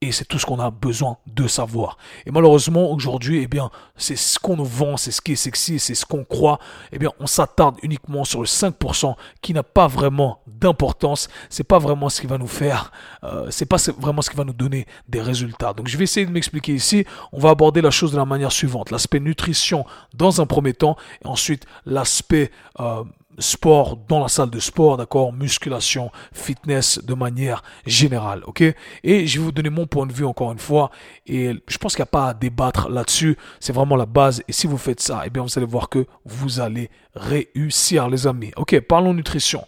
et 0.02 0.14
c'est 0.14 0.24
tout 0.24 0.40
ce 0.40 0.46
qu'on 0.46 0.60
a 0.60 0.72
besoin 0.72 1.18
de 1.28 1.46
savoir. 1.48 1.98
Et 2.26 2.32
malheureusement, 2.32 2.90
aujourd'hui, 2.92 3.42
eh 3.44 3.48
bien, 3.48 3.70
c'est 3.98 4.16
ce 4.16 4.40
qu'on 4.40 4.56
nous 4.56 4.66
vend, 4.66 4.96
c'est 4.96 5.12
ce 5.12 5.22
qui 5.22 5.34
est 5.34 5.36
sexy, 5.36 5.78
c'est 5.78 5.94
ce 5.94 6.06
qu'on 6.06 6.24
croit. 6.24 6.60
Eh 6.94 7.00
bien, 7.00 7.12
on 7.20 7.28
s'attarde 7.28 7.76
uniquement 7.84 8.24
sur 8.24 8.40
le 8.40 8.46
5% 8.46 9.16
qui 9.42 9.54
n'a 9.54 9.64
pas 9.64 9.88
vraiment 9.88 10.40
d'importance. 10.48 11.28
C'est 11.50 11.66
pas 11.66 11.80
vraiment 11.80 12.08
ce 12.08 12.22
qui 12.22 12.28
va 12.28 12.38
nous 12.38 12.48
faire, 12.48 12.94
euh, 13.26 13.48
c'est 13.50 13.66
pas 13.66 13.78
vraiment 13.98 14.22
ce 14.22 14.30
qui 14.30 14.38
va 14.38 14.46
nous 14.46 14.54
donner 14.54 14.88
des 15.10 15.22
résultats. 15.22 15.74
Donc, 15.74 15.90
je 15.90 15.98
vais 15.98 16.06
essayer 16.06 16.26
de 16.26 16.32
m'expliquer 16.32 16.74
ici. 16.74 17.06
On 17.34 17.40
va 17.40 17.50
aborder 17.50 17.82
la 17.82 17.92
chose 17.92 18.14
de 18.14 18.18
la 18.18 18.26
manière 18.26 18.54
suivante. 18.54 18.92
L'aspect 18.92 19.20
nutrition 19.20 19.86
dans 20.14 20.40
un 20.40 20.46
premier 20.46 20.74
temps 20.74 20.96
et 21.26 21.28
ensuite 21.28 21.66
l'aspect 21.86 22.52
euh, 22.80 23.04
sport 23.40 23.98
dans 24.08 24.20
la 24.20 24.28
salle 24.28 24.50
de 24.50 24.60
sport, 24.60 24.98
d'accord, 24.98 25.34
musculation, 25.34 26.12
fitness 26.34 27.04
de 27.04 27.14
manière 27.14 27.64
générale, 27.86 28.44
ok? 28.46 28.64
Et 29.04 29.28
je 29.28 29.40
vais 29.40 29.46
vous 29.46 29.52
donner 29.52 29.70
mon 29.70 29.88
point 29.88 30.06
de 30.06 30.14
vue 30.14 30.26
encore 30.26 30.52
une 30.52 30.60
fois, 30.60 30.92
et 31.26 31.54
je 31.68 31.78
pense 31.78 31.96
qu'il 31.96 32.04
n'y 32.04 32.10
a 32.10 32.12
pas 32.12 32.28
à 32.30 32.34
débattre 32.34 32.90
là-dessus, 32.90 33.38
c'est 33.60 33.74
vraiment 33.74 33.96
la 33.96 34.06
base, 34.06 34.44
et 34.48 34.52
si 34.52 34.68
vous 34.68 34.78
faites 34.78 35.00
ça, 35.00 35.24
eh 35.26 35.30
bien 35.30 35.44
vous 35.44 35.58
allez 35.58 35.66
voir 35.66 35.90
que 35.90 36.06
vous 36.26 36.60
allez 36.60 36.90
réussir 37.16 38.10
les 38.10 38.28
amis. 38.28 38.52
Ok, 38.56 38.80
parlons 38.82 39.14
nutrition. 39.14 39.66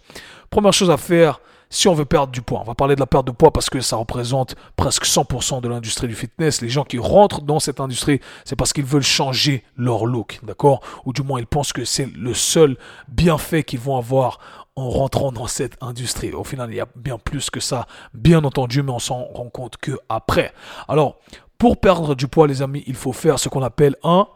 Première 0.50 0.72
chose 0.72 0.90
à 0.90 0.96
faire, 0.96 1.40
si 1.72 1.88
on 1.88 1.94
veut 1.94 2.04
perdre 2.04 2.30
du 2.30 2.42
poids, 2.42 2.60
on 2.60 2.64
va 2.64 2.74
parler 2.74 2.94
de 2.94 3.00
la 3.00 3.06
perte 3.06 3.26
de 3.26 3.32
poids 3.32 3.50
parce 3.50 3.70
que 3.70 3.80
ça 3.80 3.96
représente 3.96 4.56
presque 4.76 5.06
100% 5.06 5.62
de 5.62 5.68
l'industrie 5.68 6.06
du 6.06 6.14
fitness. 6.14 6.60
Les 6.60 6.68
gens 6.68 6.84
qui 6.84 6.98
rentrent 6.98 7.40
dans 7.40 7.60
cette 7.60 7.80
industrie, 7.80 8.20
c'est 8.44 8.56
parce 8.56 8.74
qu'ils 8.74 8.84
veulent 8.84 9.02
changer 9.02 9.64
leur 9.74 10.04
look, 10.04 10.38
d'accord? 10.42 10.80
Ou 11.06 11.14
du 11.14 11.22
moins, 11.22 11.40
ils 11.40 11.46
pensent 11.46 11.72
que 11.72 11.86
c'est 11.86 12.06
le 12.14 12.34
seul 12.34 12.76
bienfait 13.08 13.64
qu'ils 13.64 13.80
vont 13.80 13.96
avoir 13.96 14.38
en 14.76 14.90
rentrant 14.90 15.32
dans 15.32 15.46
cette 15.46 15.82
industrie. 15.82 16.32
Au 16.32 16.44
final, 16.44 16.70
il 16.70 16.76
y 16.76 16.80
a 16.80 16.88
bien 16.94 17.16
plus 17.16 17.48
que 17.48 17.58
ça, 17.58 17.86
bien 18.12 18.44
entendu, 18.44 18.82
mais 18.82 18.92
on 18.92 18.98
s'en 18.98 19.24
rend 19.24 19.48
compte 19.48 19.78
que 19.78 19.98
après. 20.10 20.52
Alors, 20.88 21.20
pour 21.56 21.78
perdre 21.78 22.14
du 22.14 22.28
poids, 22.28 22.46
les 22.46 22.60
amis, 22.60 22.84
il 22.86 22.96
faut 22.96 23.14
faire 23.14 23.38
ce 23.38 23.48
qu'on 23.48 23.62
appelle 23.62 23.96
un 24.04 24.28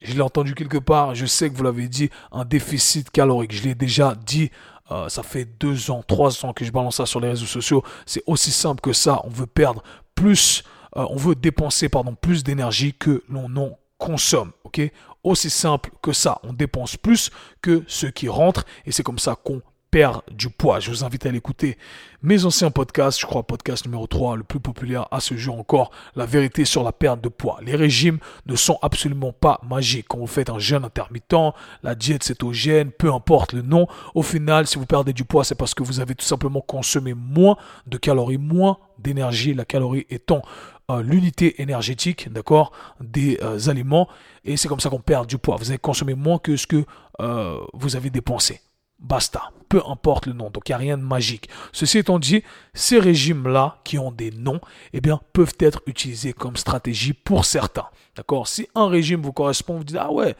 je 0.00 0.14
l'ai 0.14 0.20
entendu 0.20 0.54
quelque 0.54 0.78
part, 0.78 1.16
je 1.16 1.26
sais 1.26 1.50
que 1.50 1.56
vous 1.56 1.64
l'avez 1.64 1.88
dit, 1.88 2.08
un 2.30 2.44
déficit 2.44 3.10
calorique. 3.10 3.52
Je 3.52 3.64
l'ai 3.64 3.74
déjà 3.74 4.14
dit 4.14 4.52
euh, 4.90 5.08
ça 5.08 5.22
fait 5.22 5.44
deux 5.44 5.90
ans, 5.90 6.02
trois 6.06 6.44
ans 6.44 6.52
que 6.52 6.64
je 6.64 6.72
balance 6.72 6.96
ça 6.96 7.06
sur 7.06 7.20
les 7.20 7.28
réseaux 7.28 7.46
sociaux. 7.46 7.82
C'est 8.06 8.22
aussi 8.26 8.50
simple 8.50 8.80
que 8.80 8.92
ça. 8.92 9.20
On 9.24 9.28
veut 9.28 9.46
perdre 9.46 9.82
plus, 10.14 10.62
euh, 10.96 11.06
on 11.10 11.16
veut 11.16 11.34
dépenser 11.34 11.88
pardon 11.88 12.14
plus 12.14 12.42
d'énergie 12.42 12.94
que 12.94 13.22
l'on 13.28 13.54
en 13.56 13.78
consomme. 13.98 14.52
Ok, 14.64 14.80
aussi 15.24 15.50
simple 15.50 15.90
que 16.02 16.12
ça. 16.12 16.38
On 16.42 16.52
dépense 16.52 16.96
plus 16.96 17.30
que 17.60 17.84
ce 17.86 18.06
qui 18.06 18.28
rentre 18.28 18.64
et 18.86 18.92
c'est 18.92 19.02
comme 19.02 19.18
ça 19.18 19.36
qu'on 19.36 19.60
perdre 19.90 20.22
du 20.30 20.50
poids. 20.50 20.80
Je 20.80 20.90
vous 20.90 21.04
invite 21.04 21.26
à 21.26 21.30
l'écouter. 21.30 21.78
Mes 22.22 22.44
anciens 22.44 22.70
podcasts, 22.70 23.20
je 23.20 23.26
crois 23.26 23.44
podcast 23.44 23.84
numéro 23.86 24.06
3, 24.06 24.36
le 24.36 24.42
plus 24.42 24.60
populaire 24.60 25.06
à 25.10 25.20
ce 25.20 25.36
jour 25.36 25.58
encore, 25.58 25.90
la 26.16 26.26
vérité 26.26 26.64
sur 26.64 26.82
la 26.82 26.92
perte 26.92 27.20
de 27.20 27.28
poids. 27.28 27.58
Les 27.62 27.76
régimes 27.76 28.18
ne 28.46 28.56
sont 28.56 28.78
absolument 28.82 29.32
pas 29.32 29.60
magiques. 29.68 30.06
Quand 30.08 30.18
vous 30.18 30.26
faites 30.26 30.50
un 30.50 30.58
jeûne 30.58 30.84
intermittent, 30.84 31.54
la 31.82 31.94
diète 31.94 32.24
cétogène, 32.24 32.90
peu 32.90 33.12
importe 33.12 33.52
le 33.52 33.62
nom, 33.62 33.86
au 34.14 34.22
final, 34.22 34.66
si 34.66 34.78
vous 34.78 34.86
perdez 34.86 35.12
du 35.12 35.24
poids, 35.24 35.44
c'est 35.44 35.54
parce 35.54 35.74
que 35.74 35.82
vous 35.82 36.00
avez 36.00 36.14
tout 36.14 36.24
simplement 36.24 36.60
consommé 36.60 37.14
moins 37.14 37.56
de 37.86 37.96
calories, 37.96 38.38
moins 38.38 38.78
d'énergie, 38.98 39.54
la 39.54 39.64
calorie 39.64 40.06
étant 40.10 40.42
euh, 40.90 41.02
l'unité 41.02 41.60
énergétique, 41.62 42.32
d'accord, 42.32 42.72
des 43.00 43.38
euh, 43.42 43.68
aliments, 43.68 44.08
et 44.44 44.56
c'est 44.56 44.68
comme 44.68 44.80
ça 44.80 44.90
qu'on 44.90 45.00
perd 45.00 45.26
du 45.26 45.38
poids. 45.38 45.56
Vous 45.56 45.70
avez 45.70 45.78
consommé 45.78 46.14
moins 46.14 46.38
que 46.38 46.56
ce 46.56 46.66
que 46.66 46.84
euh, 47.20 47.58
vous 47.74 47.94
avez 47.94 48.10
dépensé. 48.10 48.60
Basta, 48.98 49.52
peu 49.68 49.80
importe 49.86 50.26
le 50.26 50.32
nom, 50.32 50.50
donc 50.50 50.68
il 50.68 50.72
n'y 50.72 50.74
a 50.74 50.78
rien 50.78 50.98
de 50.98 51.02
magique. 51.02 51.48
Ceci 51.72 51.98
étant 51.98 52.18
dit, 52.18 52.42
ces 52.74 52.98
régimes-là, 52.98 53.78
qui 53.84 53.98
ont 53.98 54.10
des 54.10 54.32
noms, 54.32 54.60
eh 54.92 55.00
bien, 55.00 55.20
peuvent 55.32 55.54
être 55.60 55.82
utilisés 55.86 56.32
comme 56.32 56.56
stratégie 56.56 57.12
pour 57.12 57.44
certains. 57.44 57.86
D'accord? 58.16 58.48
Si 58.48 58.68
un 58.74 58.88
régime 58.88 59.22
vous 59.22 59.32
correspond, 59.32 59.76
vous 59.76 59.84
dites, 59.84 59.98
ah 60.00 60.10
ouais, 60.10 60.34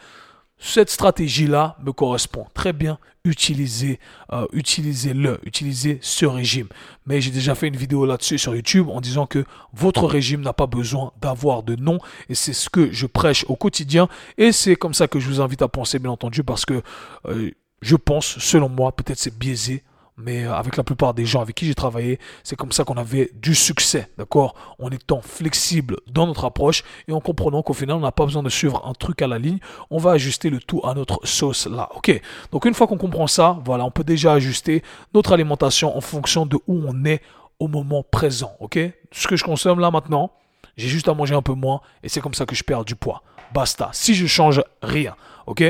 cette 0.59 0.91
stratégie-là 0.91 1.77
me 1.85 1.93
correspond. 1.93 2.47
Très 2.53 2.73
bien, 2.73 2.99
utilisez, 3.25 4.01
euh, 4.33 4.47
utilisez-le, 4.53 5.39
utilisez 5.45 5.99
ce 6.03 6.27
régime. 6.27 6.67
Mais 7.07 7.21
j'ai 7.21 7.31
déjà 7.31 7.55
fait 7.55 7.69
une 7.69 7.77
vidéo 7.77 8.07
là-dessus 8.07 8.39
sur 8.39 8.57
YouTube 8.57 8.89
en 8.89 9.01
disant 9.01 9.27
que 9.27 9.45
votre 9.73 10.05
régime 10.07 10.41
n'a 10.41 10.53
pas 10.53 10.67
besoin 10.67 11.13
d'avoir 11.21 11.63
de 11.63 11.77
nom 11.77 11.99
et 12.29 12.35
c'est 12.35 12.53
ce 12.53 12.69
que 12.69 12.91
je 12.91 13.07
prêche 13.07 13.45
au 13.49 13.55
quotidien 13.55 14.09
et 14.37 14.51
c'est 14.51 14.75
comme 14.75 14.95
ça 14.95 15.07
que 15.07 15.21
je 15.21 15.29
vous 15.29 15.41
invite 15.41 15.63
à 15.63 15.69
penser, 15.69 16.01
bien 16.01 16.11
entendu, 16.11 16.43
parce 16.43 16.65
que 16.65 16.83
euh, 17.27 17.53
je 17.81 17.97
pense, 17.97 18.39
selon 18.39 18.69
moi, 18.69 18.93
peut-être 18.93 19.19
c'est 19.19 19.37
biaisé, 19.37 19.85
mais 20.19 20.45
euh, 20.45 20.53
avec 20.53 20.77
la 20.77 20.83
plupart 20.83 21.15
des 21.15 21.25
gens 21.25 21.41
avec 21.41 21.55
qui 21.55 21.67
j'ai 21.67 21.75
travaillé, 21.75 22.19
c'est 22.43 22.57
comme 22.57 22.73
ça 22.73 22.85
qu'on 22.85 22.97
avait 22.97 23.31
du 23.35 23.55
succès, 23.55 24.11
d'accord? 24.19 24.55
En 24.81 24.91
étant 24.91 25.21
flexible 25.21 25.99
dans 26.11 26.27
notre 26.27 26.45
approche 26.45 26.83
et 27.07 27.13
en 27.13 27.21
comprenant 27.21 27.63
qu'au 27.63 27.73
final, 27.73 27.97
on 27.97 28.01
n'a 28.01 28.13
pas 28.13 28.25
besoin 28.25 28.43
de 28.43 28.49
suivre 28.49 28.85
un 28.85 28.93
truc 28.95 29.23
à 29.23 29.29
la 29.29 29.39
ligne, 29.39 29.59
on 29.91 29.99
va 29.99 30.13
ajuster 30.13 30.51
le 30.51 30.59
tout 30.59 30.81
à 30.85 30.95
notre 30.95 31.25
sauce 31.25 31.67
là, 31.67 31.89
ok? 31.95 32.21
Donc 32.51 32.65
une 32.65 32.75
fois 32.75 32.89
qu'on 32.89 32.99
comprend 32.99 33.29
ça, 33.29 33.59
voilà, 33.65 33.85
on 33.85 33.91
peut 33.91 34.05
déjà 34.05 34.33
ajuster 34.33 34.83
notre 35.15 35.33
alimentation 35.33 35.97
en 35.97 36.01
fonction 36.01 36.47
de 36.47 36.59
où 36.67 36.83
on 36.87 37.05
est 37.05 37.23
au 37.61 37.69
moment 37.69 38.03
présent, 38.03 38.53
ok? 38.59 38.79
Ce 39.13 39.29
que 39.29 39.37
je 39.37 39.45
consomme 39.45 39.79
là 39.79 39.91
maintenant, 39.91 40.33
j'ai 40.77 40.89
juste 40.89 41.09
à 41.09 41.15
manger 41.15 41.35
un 41.35 41.43
peu 41.43 41.55
moins 41.55 41.81
et 42.03 42.09
c'est 42.09 42.21
comme 42.21 42.35
ça 42.35 42.45
que 42.45 42.57
je 42.57 42.65
perds 42.65 42.85
du 42.85 42.97
poids. 42.97 43.23
Basta. 43.55 43.89
Si 43.93 44.15
je 44.15 44.27
change 44.27 44.63
rien, 44.83 45.17
ok? 45.49 45.65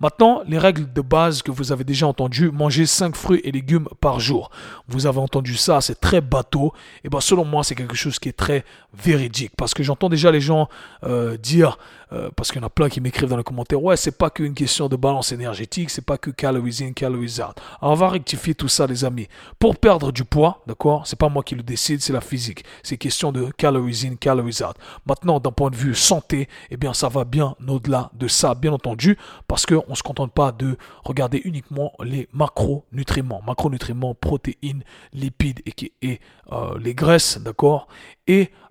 Maintenant, 0.00 0.42
les 0.46 0.58
règles 0.58 0.92
de 0.92 1.00
base 1.00 1.42
que 1.42 1.50
vous 1.50 1.72
avez 1.72 1.84
déjà 1.84 2.06
entendues, 2.06 2.50
manger 2.50 2.84
5 2.84 3.14
fruits 3.14 3.40
et 3.44 3.52
légumes 3.52 3.88
par 4.00 4.18
jour. 4.18 4.50
Vous 4.88 5.06
avez 5.06 5.20
entendu 5.20 5.54
ça, 5.54 5.80
c'est 5.80 6.00
très 6.00 6.20
bateau. 6.20 6.72
Et 7.04 7.08
bien 7.08 7.20
selon 7.20 7.44
moi, 7.44 7.62
c'est 7.62 7.74
quelque 7.74 7.96
chose 7.96 8.18
qui 8.18 8.28
est 8.28 8.36
très 8.36 8.64
véridique. 8.92 9.52
Parce 9.56 9.72
que 9.72 9.82
j'entends 9.82 10.08
déjà 10.08 10.30
les 10.30 10.40
gens 10.40 10.68
euh, 11.04 11.36
dire, 11.36 11.78
euh, 12.12 12.30
parce 12.34 12.50
qu'il 12.50 12.60
y 12.60 12.64
en 12.64 12.66
a 12.66 12.70
plein 12.70 12.88
qui 12.88 13.00
m'écrivent 13.00 13.28
dans 13.28 13.36
les 13.36 13.44
commentaires, 13.44 13.82
ouais, 13.82 13.96
c'est 13.96 14.16
pas 14.16 14.30
qu'une 14.30 14.54
question 14.54 14.88
de 14.88 14.96
balance 14.96 15.30
énergétique, 15.30 15.90
c'est 15.90 16.04
pas 16.04 16.18
que 16.18 16.30
calories 16.30 16.82
in, 16.82 16.92
calories 16.92 17.40
out. 17.40 17.54
Alors 17.80 17.92
on 17.92 17.94
va 17.94 18.08
rectifier 18.08 18.54
tout 18.54 18.68
ça, 18.68 18.86
les 18.86 19.04
amis. 19.04 19.28
Pour 19.60 19.76
perdre 19.76 20.10
du 20.10 20.24
poids, 20.24 20.62
d'accord, 20.66 21.06
c'est 21.06 21.18
pas 21.18 21.28
moi 21.28 21.44
qui 21.44 21.54
le 21.54 21.62
décide, 21.62 22.00
c'est 22.00 22.12
la 22.12 22.20
physique. 22.20 22.64
C'est 22.82 22.96
question 22.96 23.30
de 23.30 23.50
calories 23.56 24.08
in, 24.10 24.16
calories 24.16 24.60
out. 24.62 24.76
Maintenant, 25.06 25.38
d'un 25.38 25.52
point 25.52 25.70
de 25.70 25.76
vue 25.76 25.94
santé, 25.94 26.48
eh 26.70 26.76
bien, 26.76 26.92
ça 26.92 27.08
va 27.08 27.24
bien 27.24 27.54
au-delà 27.68 28.10
de 28.14 28.26
ça, 28.26 28.54
bien 28.54 28.72
entendu, 28.72 29.16
parce 29.46 29.66
qu'on 29.66 29.84
ne 29.88 29.94
se 29.94 30.02
contente 30.02 30.32
pas 30.32 30.52
de 30.52 30.76
regarder 31.04 31.40
uniquement 31.44 31.92
les 32.02 32.28
macronutriments. 32.32 33.42
Macronutriments, 33.46 34.14
protéines, 34.14 34.82
lipides 35.12 35.60
et, 36.02 36.20
euh, 36.52 36.78
les 36.78 36.94
graisses, 36.94 37.38
d'accord, 37.38 37.88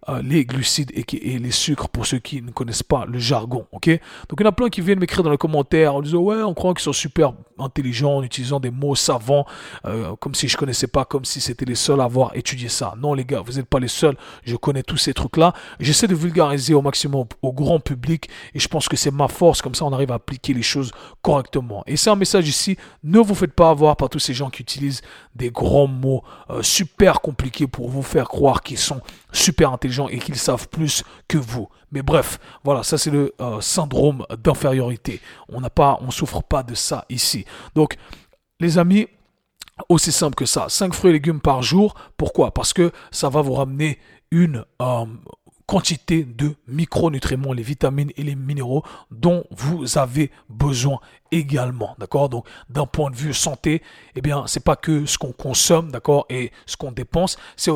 euh, 0.09 0.21
les 0.23 0.45
glucides 0.45 0.91
et, 0.95 1.39
les 1.39 1.51
sucres 1.51 1.89
pour 1.89 2.05
ceux 2.05 2.19
qui 2.19 2.41
ne 2.41 2.51
connaissent 2.51 2.83
pas 2.83 3.05
le 3.05 3.19
jargon. 3.19 3.67
ok? 3.73 3.89
Donc 4.29 4.39
il 4.39 4.43
y 4.43 4.45
en 4.45 4.49
a 4.49 4.53
plein 4.53 4.69
qui 4.69 4.81
viennent 4.81 4.99
m'écrire 4.99 5.23
dans 5.23 5.29
les 5.29 5.37
commentaires 5.37 5.95
en 5.95 6.01
disant 6.01 6.19
ouais 6.19 6.41
on 6.41 6.53
croit 6.53 6.73
qu'ils 6.73 6.83
sont 6.83 6.93
super 6.93 7.33
intelligents 7.57 8.15
en 8.15 8.23
utilisant 8.23 8.61
des 8.61 8.71
mots 8.71 8.95
savants 8.95 9.45
euh, 9.85 10.15
comme 10.15 10.35
si 10.35 10.47
je 10.47 10.55
connaissais 10.55 10.87
pas, 10.87 11.03
comme 11.03 11.25
si 11.25 11.41
c'était 11.41 11.65
les 11.65 11.75
seuls 11.75 11.99
à 11.99 12.05
avoir 12.05 12.35
étudié 12.35 12.69
ça. 12.69 12.93
Non 12.97 13.13
les 13.13 13.25
gars, 13.25 13.41
vous 13.41 13.53
n'êtes 13.53 13.67
pas 13.67 13.79
les 13.79 13.89
seuls. 13.89 14.15
Je 14.45 14.55
connais 14.55 14.83
tous 14.83 14.97
ces 14.97 15.13
trucs 15.13 15.35
là. 15.35 15.53
J'essaie 15.81 16.07
de 16.07 16.15
vulgariser 16.15 16.73
au 16.73 16.81
maximum 16.81 17.25
au 17.41 17.51
grand 17.51 17.79
public 17.79 18.29
et 18.53 18.59
je 18.59 18.67
pense 18.69 18.87
que 18.87 18.95
c'est 18.95 19.11
ma 19.11 19.27
force. 19.27 19.61
Comme 19.61 19.75
ça 19.75 19.83
on 19.83 19.91
arrive 19.91 20.11
à 20.11 20.15
appliquer 20.15 20.53
les 20.53 20.63
choses 20.63 20.91
correctement. 21.21 21.83
Et 21.87 21.97
c'est 21.97 22.09
un 22.09 22.15
message 22.15 22.47
ici. 22.47 22.77
Ne 23.03 23.19
vous 23.19 23.35
faites 23.35 23.53
pas 23.53 23.69
avoir 23.69 23.97
par 23.97 24.09
tous 24.09 24.19
ces 24.19 24.33
gens 24.33 24.49
qui 24.49 24.61
utilisent 24.61 25.01
des 25.35 25.51
grands 25.51 25.87
mots 25.87 26.23
euh, 26.49 26.63
super 26.63 27.19
compliqués 27.19 27.67
pour 27.67 27.89
vous 27.89 28.01
faire 28.01 28.29
croire 28.29 28.63
qu'ils 28.63 28.77
sont 28.77 29.01
super 29.33 29.48
intelligents 29.73 30.07
et 30.07 30.19
qu'ils 30.19 30.37
savent 30.37 30.67
plus 30.69 31.03
que 31.27 31.37
vous. 31.37 31.67
Mais 31.91 32.01
bref, 32.01 32.39
voilà, 32.63 32.83
ça 32.83 32.97
c'est 32.97 33.11
le 33.11 33.33
euh, 33.41 33.61
syndrome 33.61 34.25
d'infériorité. 34.43 35.21
On 35.49 35.61
n'a 35.61 35.69
pas, 35.69 35.97
on 36.01 36.11
souffre 36.11 36.41
pas 36.41 36.63
de 36.63 36.75
ça 36.75 37.05
ici. 37.09 37.45
Donc, 37.75 37.95
les 38.59 38.77
amis, 38.77 39.07
aussi 39.87 40.11
simple 40.11 40.35
que 40.35 40.45
ça. 40.45 40.67
5 40.67 40.93
fruits 40.93 41.11
et 41.11 41.13
légumes 41.13 41.39
par 41.39 41.61
jour. 41.61 41.95
Pourquoi? 42.17 42.53
Parce 42.53 42.73
que 42.73 42.91
ça 43.11 43.29
va 43.29 43.41
vous 43.41 43.53
ramener 43.53 43.99
une 44.31 44.65
euh, 44.81 45.05
quantité 45.69 46.23
de 46.23 46.55
micronutriments, 46.67 47.53
les 47.53 47.61
vitamines 47.61 48.09
et 48.17 48.23
les 48.23 48.33
minéraux 48.33 48.81
dont 49.11 49.43
vous 49.51 49.99
avez 49.99 50.31
besoin 50.49 50.99
également, 51.31 51.95
d'accord? 51.99 52.27
Donc, 52.27 52.47
d'un 52.71 52.87
point 52.87 53.11
de 53.11 53.15
vue 53.15 53.35
santé, 53.35 53.83
eh 54.15 54.21
bien, 54.21 54.47
c'est 54.47 54.63
pas 54.63 54.75
que 54.75 55.05
ce 55.05 55.19
qu'on 55.19 55.31
consomme, 55.31 55.91
d'accord, 55.91 56.25
et 56.27 56.51
ce 56.65 56.75
qu'on 56.75 56.91
dépense, 56.91 57.37
c'est 57.55 57.71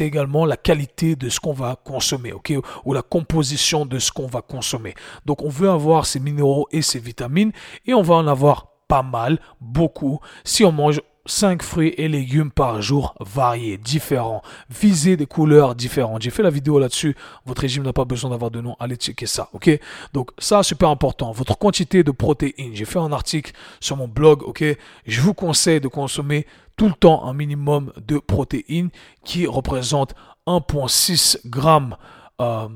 également 0.00 0.46
la 0.46 0.56
qualité 0.56 1.16
de 1.16 1.28
ce 1.28 1.40
qu'on 1.40 1.52
va 1.52 1.74
consommer, 1.84 2.30
ok, 2.30 2.52
ou 2.84 2.92
la 2.92 3.02
composition 3.02 3.84
de 3.84 3.98
ce 3.98 4.12
qu'on 4.12 4.28
va 4.28 4.40
consommer. 4.40 4.94
Donc, 5.26 5.42
on 5.42 5.48
veut 5.48 5.70
avoir 5.70 6.06
ces 6.06 6.20
minéraux 6.20 6.68
et 6.70 6.82
ces 6.82 7.00
vitamines, 7.00 7.50
et 7.84 7.94
on 7.94 8.02
va 8.02 8.14
en 8.14 8.28
avoir 8.28 8.68
pas 8.86 9.02
mal, 9.02 9.40
beaucoup, 9.60 10.20
si 10.44 10.64
on 10.64 10.70
mange 10.70 11.00
5 11.28 11.62
fruits 11.62 11.94
et 11.98 12.08
légumes 12.08 12.50
par 12.50 12.80
jour 12.82 13.14
variés, 13.20 13.76
différents. 13.76 14.42
Visez 14.70 15.16
des 15.16 15.26
couleurs 15.26 15.74
différentes. 15.74 16.22
J'ai 16.22 16.30
fait 16.30 16.42
la 16.42 16.50
vidéo 16.50 16.78
là-dessus. 16.78 17.14
Votre 17.44 17.62
régime 17.62 17.82
n'a 17.82 17.92
pas 17.92 18.04
besoin 18.04 18.30
d'avoir 18.30 18.50
de 18.50 18.60
nom. 18.60 18.76
Allez 18.80 18.96
checker 18.96 19.26
ça, 19.26 19.48
ok? 19.52 19.70
Donc 20.14 20.30
ça, 20.38 20.62
super 20.62 20.88
important. 20.88 21.30
Votre 21.32 21.56
quantité 21.58 22.02
de 22.02 22.10
protéines. 22.10 22.74
J'ai 22.74 22.86
fait 22.86 22.98
un 22.98 23.12
article 23.12 23.52
sur 23.80 23.96
mon 23.96 24.08
blog, 24.08 24.42
ok? 24.42 24.64
Je 25.06 25.20
vous 25.20 25.34
conseille 25.34 25.80
de 25.80 25.88
consommer 25.88 26.46
tout 26.76 26.88
le 26.88 26.94
temps 26.94 27.26
un 27.26 27.34
minimum 27.34 27.92
de 27.98 28.18
protéines 28.18 28.90
qui 29.24 29.46
représente 29.46 30.14
1,6 30.46 31.46
grammes 31.46 31.96
euh, 32.40 32.68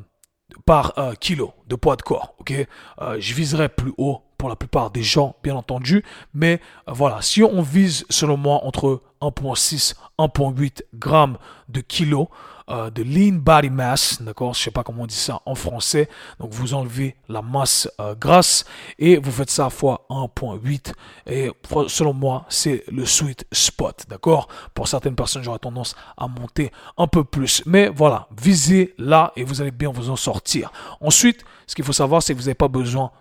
par 0.67 0.93
euh, 0.99 1.15
kilo 1.15 1.55
de 1.69 1.77
poids 1.77 1.97
de 1.97 2.03
corps, 2.03 2.35
ok? 2.39 2.53
Euh, 3.01 3.17
Je 3.19 3.35
viserai 3.35 3.71
plus 3.71 3.93
haut 3.97 4.21
pour 4.43 4.49
la 4.49 4.57
plupart 4.57 4.91
des 4.91 5.05
gens, 5.05 5.37
bien 5.45 5.55
entendu. 5.55 6.05
Mais 6.35 6.61
euh, 6.89 6.93
voilà, 6.93 7.23
si 7.23 7.45
on 7.45 7.63
vise, 7.63 8.05
selon 8.11 8.37
moi, 8.37 8.65
entre 8.65 9.01
1,6 9.21 9.95
1,8 10.19 10.83
grammes 10.95 11.39
de 11.69 11.81
kilo 11.81 12.29
euh, 12.69 12.91
de 12.91 13.05
lean 13.05 13.37
body 13.37 13.71
mass, 13.71 14.21
d'accord 14.21 14.55
Je 14.55 14.63
sais 14.63 14.73
pas 14.73 14.83
comment 14.83 15.05
on 15.05 15.07
dit 15.07 15.15
ça 15.15 15.43
en 15.47 15.55
français. 15.55 16.09
Donc 16.41 16.53
vous 16.53 16.75
enlevez 16.75 17.15
la 17.29 17.41
masse 17.41 17.89
euh, 18.01 18.17
grasse 18.17 18.65
et 18.99 19.17
vous 19.17 19.31
faites 19.31 19.51
ça 19.51 19.71
fois 19.71 20.07
1,8. 20.11 20.93
Et 21.29 21.53
selon 21.87 22.13
moi, 22.13 22.45
c'est 22.49 22.83
le 22.91 23.07
sweet 23.07 23.47
spot, 23.53 24.07
d'accord 24.09 24.49
Pour 24.75 24.89
certaines 24.89 25.15
personnes, 25.15 25.45
j'aurais 25.45 25.61
tendance 25.61 25.95
à 26.17 26.27
monter 26.27 26.73
un 26.99 27.07
peu 27.07 27.23
plus. 27.23 27.63
Mais 27.65 27.89
voilà, 27.89 28.27
visez 28.37 28.93
là 28.99 29.33
et 29.37 29.45
vous 29.45 29.61
allez 29.61 29.71
bien 29.71 29.93
vous 29.93 30.11
en 30.11 30.17
sortir. 30.17 30.73
Ensuite, 31.01 31.45
ce 31.69 31.77
qu'il 31.77 31.85
faut 31.85 31.93
savoir, 31.93 32.25
c'est 32.25 32.35
que 32.35 32.39
vous 32.39 32.47
n'avez 32.47 32.55
pas 32.55 32.69
besoin 32.69 33.13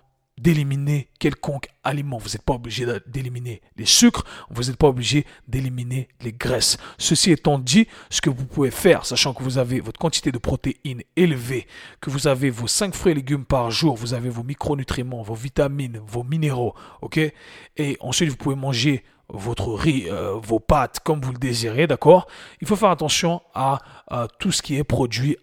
d'éliminer 0.42 1.10
quelconque 1.20 1.70
aliment. 1.84 2.18
Vous 2.18 2.30
n'êtes 2.30 2.42
pas 2.42 2.54
obligé 2.54 2.86
d'éliminer 3.06 3.62
les 3.78 3.86
sucres, 3.86 4.26
vous 4.50 4.64
n'êtes 4.64 4.78
pas 4.78 4.88
obligé 4.88 5.26
d'éliminer 5.48 6.08
les 6.22 6.34
graisses. 6.34 6.78
Ceci 6.98 7.32
étant 7.32 7.60
dit, 7.60 7.88
ce 8.10 8.22
que 8.22 8.30
vous 8.30 8.46
pouvez 8.46 8.72
faire, 8.72 9.06
sachant 9.06 9.34
que 9.34 9.44
vous 9.44 9.60
avez 9.60 9.80
votre 9.80 10.00
quantité 10.00 10.32
de 10.32 10.38
protéines 10.40 11.04
élevée, 11.16 11.68
que 12.02 12.10
vous 12.10 12.28
avez 12.28 12.50
vos 12.50 12.68
5 12.68 12.96
fruits 12.96 13.12
et 13.12 13.16
légumes 13.16 13.46
par 13.46 13.70
jour, 13.70 13.96
vous 13.96 14.14
avez 14.14 14.30
vos 14.30 14.44
micronutriments, 14.44 15.22
vos 15.22 15.36
vitamines, 15.36 16.02
vos 16.08 16.24
minéraux, 16.24 16.74
ok? 17.02 17.20
Et 17.78 17.98
ensuite, 18.00 18.30
vous 18.30 18.38
pouvez 18.38 18.56
manger 18.56 19.04
votre 19.34 19.70
riz, 19.74 20.08
euh, 20.10 20.36
vos 20.42 20.60
pâtes 20.60 21.00
comme 21.04 21.22
vous 21.22 21.32
le 21.32 21.38
désirez, 21.38 21.88
d'accord? 21.88 22.28
Il 22.62 22.68
faut 22.68 22.76
faire 22.76 22.90
attention 22.90 23.42
à, 23.54 23.80
tout 24.40 24.52
ce 24.52 24.62
qui 24.62 24.76
est 24.76 24.84
produit 24.84 25.38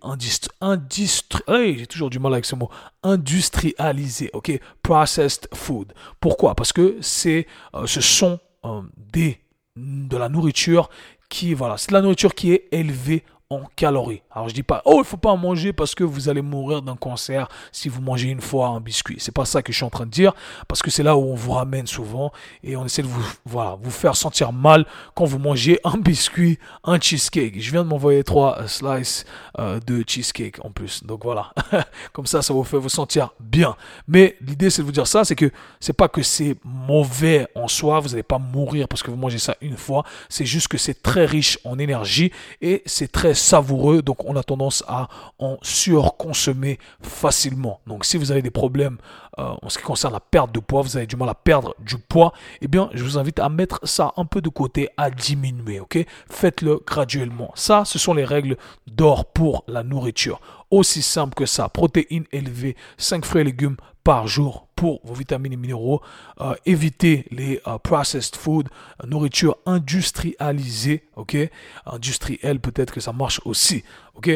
j'ai 1.78 1.87
toujours 1.87 2.11
du 2.11 2.18
mal 2.18 2.35
avec 2.35 2.45
ce 2.45 2.54
mot. 2.54 2.68
Industrialisé, 3.02 4.30
ok? 4.35 4.61
Processed 4.83 5.49
food. 5.54 5.95
Pourquoi? 6.21 6.54
Parce 6.54 6.73
que 6.73 6.99
euh, 7.26 7.87
ce 7.87 8.00
sont 8.00 8.38
euh, 8.64 8.83
des, 9.12 9.40
de 9.76 10.16
la 10.16 10.28
nourriture 10.28 10.90
qui, 11.30 11.54
voilà, 11.54 11.78
c'est 11.78 11.88
de 11.88 11.95
la 11.95 12.02
nourriture 12.02 12.35
qui 12.35 12.52
est 12.52 12.68
élevée 12.73 13.25
en 13.50 13.62
calories. 13.76 14.21
Alors 14.31 14.50
je 14.50 14.55
dis 14.55 14.62
pas, 14.62 14.83
oh, 14.85 14.97
il 14.99 15.07
faut 15.07 15.17
pas 15.17 15.35
manger 15.35 15.73
parce 15.73 15.95
que 15.95 16.05
vous 16.05 16.28
allez 16.28 16.43
mourir 16.43 16.83
d'un 16.83 16.97
cancer 16.97 17.49
si 17.73 17.88
vous 17.88 18.02
mangez 18.02 18.28
une 18.28 18.43
fois 18.43 18.69
un 18.69 18.81
biscuit. 18.81 19.17
C'est 19.21 19.33
pas 19.33 19.47
ça 19.47 19.62
que 19.62 19.73
je 19.73 19.78
suis 19.78 19.87
en 19.87 19.90
train 19.90 20.05
de 20.05 20.11
dire, 20.11 20.35
parce 20.69 20.83
que 20.83 20.90
c'est 20.90 21.02
là 21.02 21.17
où 21.17 21.23
on 21.23 21.35
vous 21.35 21.52
ramène 21.52 21.87
souvent 21.87 22.31
et 22.62 22.76
on 22.76 22.85
essaie 22.85 23.00
de 23.00 23.07
vous, 23.07 23.25
voilà, 23.47 23.78
vous 23.81 23.90
faire 23.90 24.17
sentir 24.17 24.52
mal 24.52 24.85
quand 25.14 25.25
vous 25.25 25.38
mangez 25.38 25.81
un 25.83 25.97
biscuit, 25.97 26.59
un 26.85 27.00
cheesecake. 27.00 27.59
Je 27.59 27.71
viens 27.71 27.85
de 27.85 27.88
m'envoyer 27.88 28.23
trois 28.23 28.69
slices 28.69 29.25
euh, 29.59 29.81
de 29.81 30.05
cheesecake 30.07 30.62
en 30.62 30.71
plus. 30.71 31.02
Donc 31.05 31.25
voilà, 31.25 31.55
comme 32.12 32.26
ça, 32.26 32.43
ça 32.43 32.52
vous 32.52 32.64
fait 32.64 32.76
vous 32.76 32.90
sentir 32.90 33.31
bien. 33.40 33.76
Mais 34.07 34.37
l'idée, 34.43 34.69
c'est 34.69 34.83
de 34.83 34.87
vous 34.87 34.93
dire 34.93 35.07
ça, 35.07 35.25
c'est 35.25 35.37
que 35.37 35.50
c'est 35.81 35.95
pas 35.95 36.09
que 36.09 36.23
c'est 36.23 36.57
mauvais 36.64 37.47
en 37.55 37.67
soi, 37.67 38.00
vous 38.00 38.11
n'allez 38.11 38.23
pas 38.23 38.38
mourir 38.38 38.88
parce 38.88 39.02
que 39.02 39.11
vous 39.11 39.17
mangez 39.17 39.38
ça 39.38 39.57
une 39.62 39.78
fois. 39.78 40.05
C'est 40.28 40.45
juste 40.45 40.69
que 40.69 40.76
c'est 40.76 41.02
très 41.02 41.25
riche 41.25 41.59
en 41.64 41.78
énergie 41.78 42.31
et 42.61 42.83
c'est 42.85 43.11
très 43.11 43.38
savoureux, 43.38 44.02
donc 44.02 44.25
on 44.25 44.37
a 44.37 44.42
tendance 44.42 44.85
à 44.88 45.09
en 45.38 45.57
surconsommer 45.62 46.78
facilement. 47.00 47.80
Donc 47.87 48.04
si 48.04 48.16
vous 48.16 48.30
avez 48.30 48.42
des 48.42 48.50
problèmes 48.50 48.99
euh, 49.38 49.54
en 49.62 49.68
ce 49.68 49.78
qui 49.78 49.85
concerne 49.85 50.12
la 50.12 50.21
perte 50.21 50.52
de 50.52 50.61
poids, 50.61 50.83
vous 50.83 50.97
avez 50.97 51.07
du 51.07 51.16
mal 51.16 51.28
à 51.28 51.35
perdre 51.35 51.75
du 51.78 51.97
poids, 51.99 52.33
eh 52.61 52.68
bien 52.68 52.90
je 52.92 53.02
vous 53.02 53.18
invite 53.18 53.38
à 53.38 53.49
mettre 53.49 53.80
ça 53.85 54.12
un 54.16 54.25
peu 54.25 54.40
de 54.40 54.49
côté, 54.49 54.88
à 54.97 55.11
diminuer, 55.11 55.80
ok? 55.80 56.04
Faites-le 56.28 56.80
graduellement. 56.87 57.50
Ça, 57.54 57.85
ce 57.85 57.99
sont 57.99 58.14
les 58.14 58.25
règles 58.25 58.57
d'or 58.87 59.26
pour 59.26 59.64
la 59.66 59.83
nourriture. 59.83 60.40
Aussi 60.71 61.02
simple 61.02 61.35
que 61.35 61.47
ça. 61.47 61.68
Protéines 61.68 62.26
élevées, 62.30 62.76
5 62.99 63.25
fruits 63.25 63.40
et 63.40 63.45
légumes 63.45 63.76
par 64.04 64.26
jour 64.26 64.68
pour 64.78 65.00
vos 65.02 65.12
vitamines 65.14 65.54
et 65.54 65.56
minéraux. 65.56 66.00
Euh, 66.40 66.54
évitez 66.64 67.26
les 67.32 67.61
euh, 67.66 67.78
processed 67.78 68.37
food, 68.37 68.68
nourriture 69.04 69.56
industrialisée, 69.66 71.02
ok? 71.16 71.37
Industrielle, 71.85 72.61
peut-être 72.61 72.94
que 72.94 73.00
ça 73.00 73.12
marche 73.12 73.40
aussi, 73.44 73.82
ok? 74.14 74.30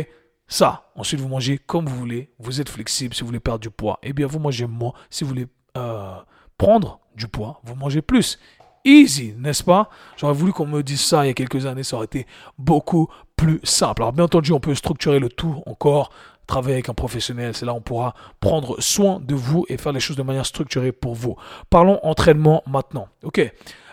Ça, 0.48 0.90
ensuite 0.96 1.20
vous 1.20 1.28
mangez 1.28 1.58
comme 1.58 1.86
vous 1.86 1.96
voulez, 1.96 2.32
vous 2.40 2.60
êtes 2.60 2.68
flexible 2.68 3.14
si 3.14 3.20
vous 3.20 3.28
voulez 3.28 3.38
perdre 3.38 3.60
du 3.60 3.70
poids. 3.70 4.00
Eh 4.02 4.12
bien, 4.12 4.26
vous 4.26 4.40
mangez 4.40 4.66
moins 4.66 4.92
si 5.10 5.22
vous 5.22 5.28
voulez 5.28 5.46
euh, 5.76 6.16
prendre 6.58 6.98
du 7.14 7.28
poids, 7.28 7.60
vous 7.62 7.76
mangez 7.76 8.02
plus. 8.02 8.40
Easy, 8.84 9.34
n'est-ce 9.38 9.62
pas? 9.62 9.90
J'aurais 10.16 10.34
voulu 10.34 10.52
qu'on 10.52 10.66
me 10.66 10.82
dise 10.82 11.02
ça 11.02 11.24
il 11.24 11.28
y 11.28 11.30
a 11.30 11.34
quelques 11.34 11.66
années, 11.66 11.84
ça 11.84 11.94
aurait 11.94 12.06
été 12.06 12.26
beaucoup 12.58 13.06
plus 13.36 13.60
simple. 13.62 14.02
Alors 14.02 14.12
bien 14.12 14.24
entendu, 14.24 14.50
on 14.50 14.58
peut 14.58 14.74
structurer 14.74 15.20
le 15.20 15.28
tout 15.28 15.62
encore 15.66 16.10
avec 16.56 16.88
un 16.88 16.94
professionnel. 16.94 17.54
C'est 17.54 17.66
là 17.66 17.74
on 17.74 17.80
pourra 17.80 18.14
prendre 18.40 18.80
soin 18.80 19.20
de 19.20 19.34
vous 19.34 19.64
et 19.68 19.76
faire 19.76 19.92
les 19.92 20.00
choses 20.00 20.16
de 20.16 20.22
manière 20.22 20.46
structurée 20.46 20.92
pour 20.92 21.14
vous. 21.14 21.36
Parlons 21.70 21.98
entraînement 22.02 22.62
maintenant. 22.66 23.08
Ok. 23.22 23.38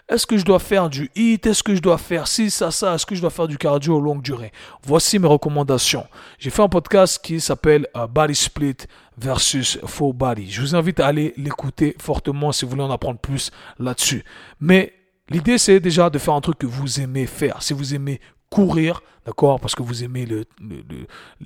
est-ce 0.07 0.25
que 0.25 0.37
je 0.37 0.45
dois 0.45 0.59
faire 0.59 0.89
du 0.89 1.11
HIIT 1.15 1.41
Est-ce 1.45 1.63
que 1.63 1.75
je 1.75 1.81
dois 1.81 1.97
faire 1.97 2.27
ci, 2.27 2.49
ça, 2.49 2.71
ça? 2.71 2.95
Est-ce 2.95 3.05
que 3.05 3.15
je 3.15 3.21
dois 3.21 3.29
faire 3.29 3.47
du 3.47 3.57
cardio 3.57 3.99
longue 3.99 4.21
durée? 4.21 4.51
Voici 4.83 5.19
mes 5.19 5.27
recommandations. 5.27 6.05
J'ai 6.39 6.49
fait 6.49 6.61
un 6.61 6.69
podcast 6.69 7.19
qui 7.23 7.39
s'appelle 7.39 7.87
euh, 7.95 8.07
Body 8.07 8.35
Split 8.35 8.77
versus 9.17 9.77
Full 9.85 10.13
Body. 10.13 10.49
Je 10.49 10.61
vous 10.61 10.75
invite 10.75 10.99
à 10.99 11.07
aller 11.07 11.33
l'écouter 11.37 11.95
fortement 11.99 12.51
si 12.51 12.65
vous 12.65 12.71
voulez 12.71 12.83
en 12.83 12.91
apprendre 12.91 13.19
plus 13.19 13.51
là-dessus. 13.77 14.23
Mais 14.59 14.93
l'idée, 15.29 15.57
c'est 15.57 15.79
déjà 15.79 16.09
de 16.09 16.17
faire 16.17 16.33
un 16.33 16.41
truc 16.41 16.57
que 16.57 16.65
vous 16.67 17.01
aimez 17.01 17.25
faire. 17.27 17.61
Si 17.61 17.73
vous 17.73 17.93
aimez 17.93 18.19
courir, 18.49 19.01
d'accord, 19.25 19.59
parce 19.59 19.75
que 19.75 19.83
vous 19.83 20.03
aimez 20.03 20.25
le, 20.25 20.45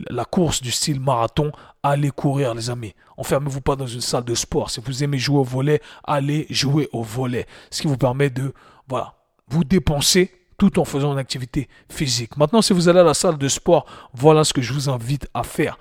la 0.09 0.25
course 0.25 0.61
du 0.61 0.71
style 0.71 0.99
marathon, 0.99 1.51
allez 1.81 2.11
courir, 2.11 2.53
les 2.53 2.69
amis. 2.69 2.95
Enfermez-vous 3.17 3.61
pas 3.61 3.75
dans 3.75 3.87
une 3.87 4.01
salle 4.01 4.23
de 4.23 4.35
sport. 4.35 4.69
Si 4.69 4.81
vous 4.83 5.03
aimez 5.03 5.17
jouer 5.17 5.39
au 5.39 5.43
volet, 5.43 5.81
allez 6.03 6.47
jouer 6.49 6.89
au 6.93 7.03
volet. 7.03 7.45
Ce 7.69 7.81
qui 7.81 7.87
vous 7.87 7.97
permet 7.97 8.29
de, 8.29 8.53
voilà, 8.87 9.15
vous 9.47 9.63
dépenser 9.63 10.31
tout 10.57 10.79
en 10.79 10.85
faisant 10.85 11.11
une 11.13 11.19
activité 11.19 11.67
physique. 11.89 12.37
Maintenant, 12.37 12.61
si 12.61 12.73
vous 12.73 12.87
allez 12.87 12.99
à 12.99 13.03
la 13.03 13.13
salle 13.13 13.37
de 13.37 13.47
sport, 13.47 13.85
voilà 14.13 14.43
ce 14.43 14.53
que 14.53 14.61
je 14.61 14.71
vous 14.73 14.89
invite 14.89 15.27
à 15.33 15.43
faire 15.43 15.77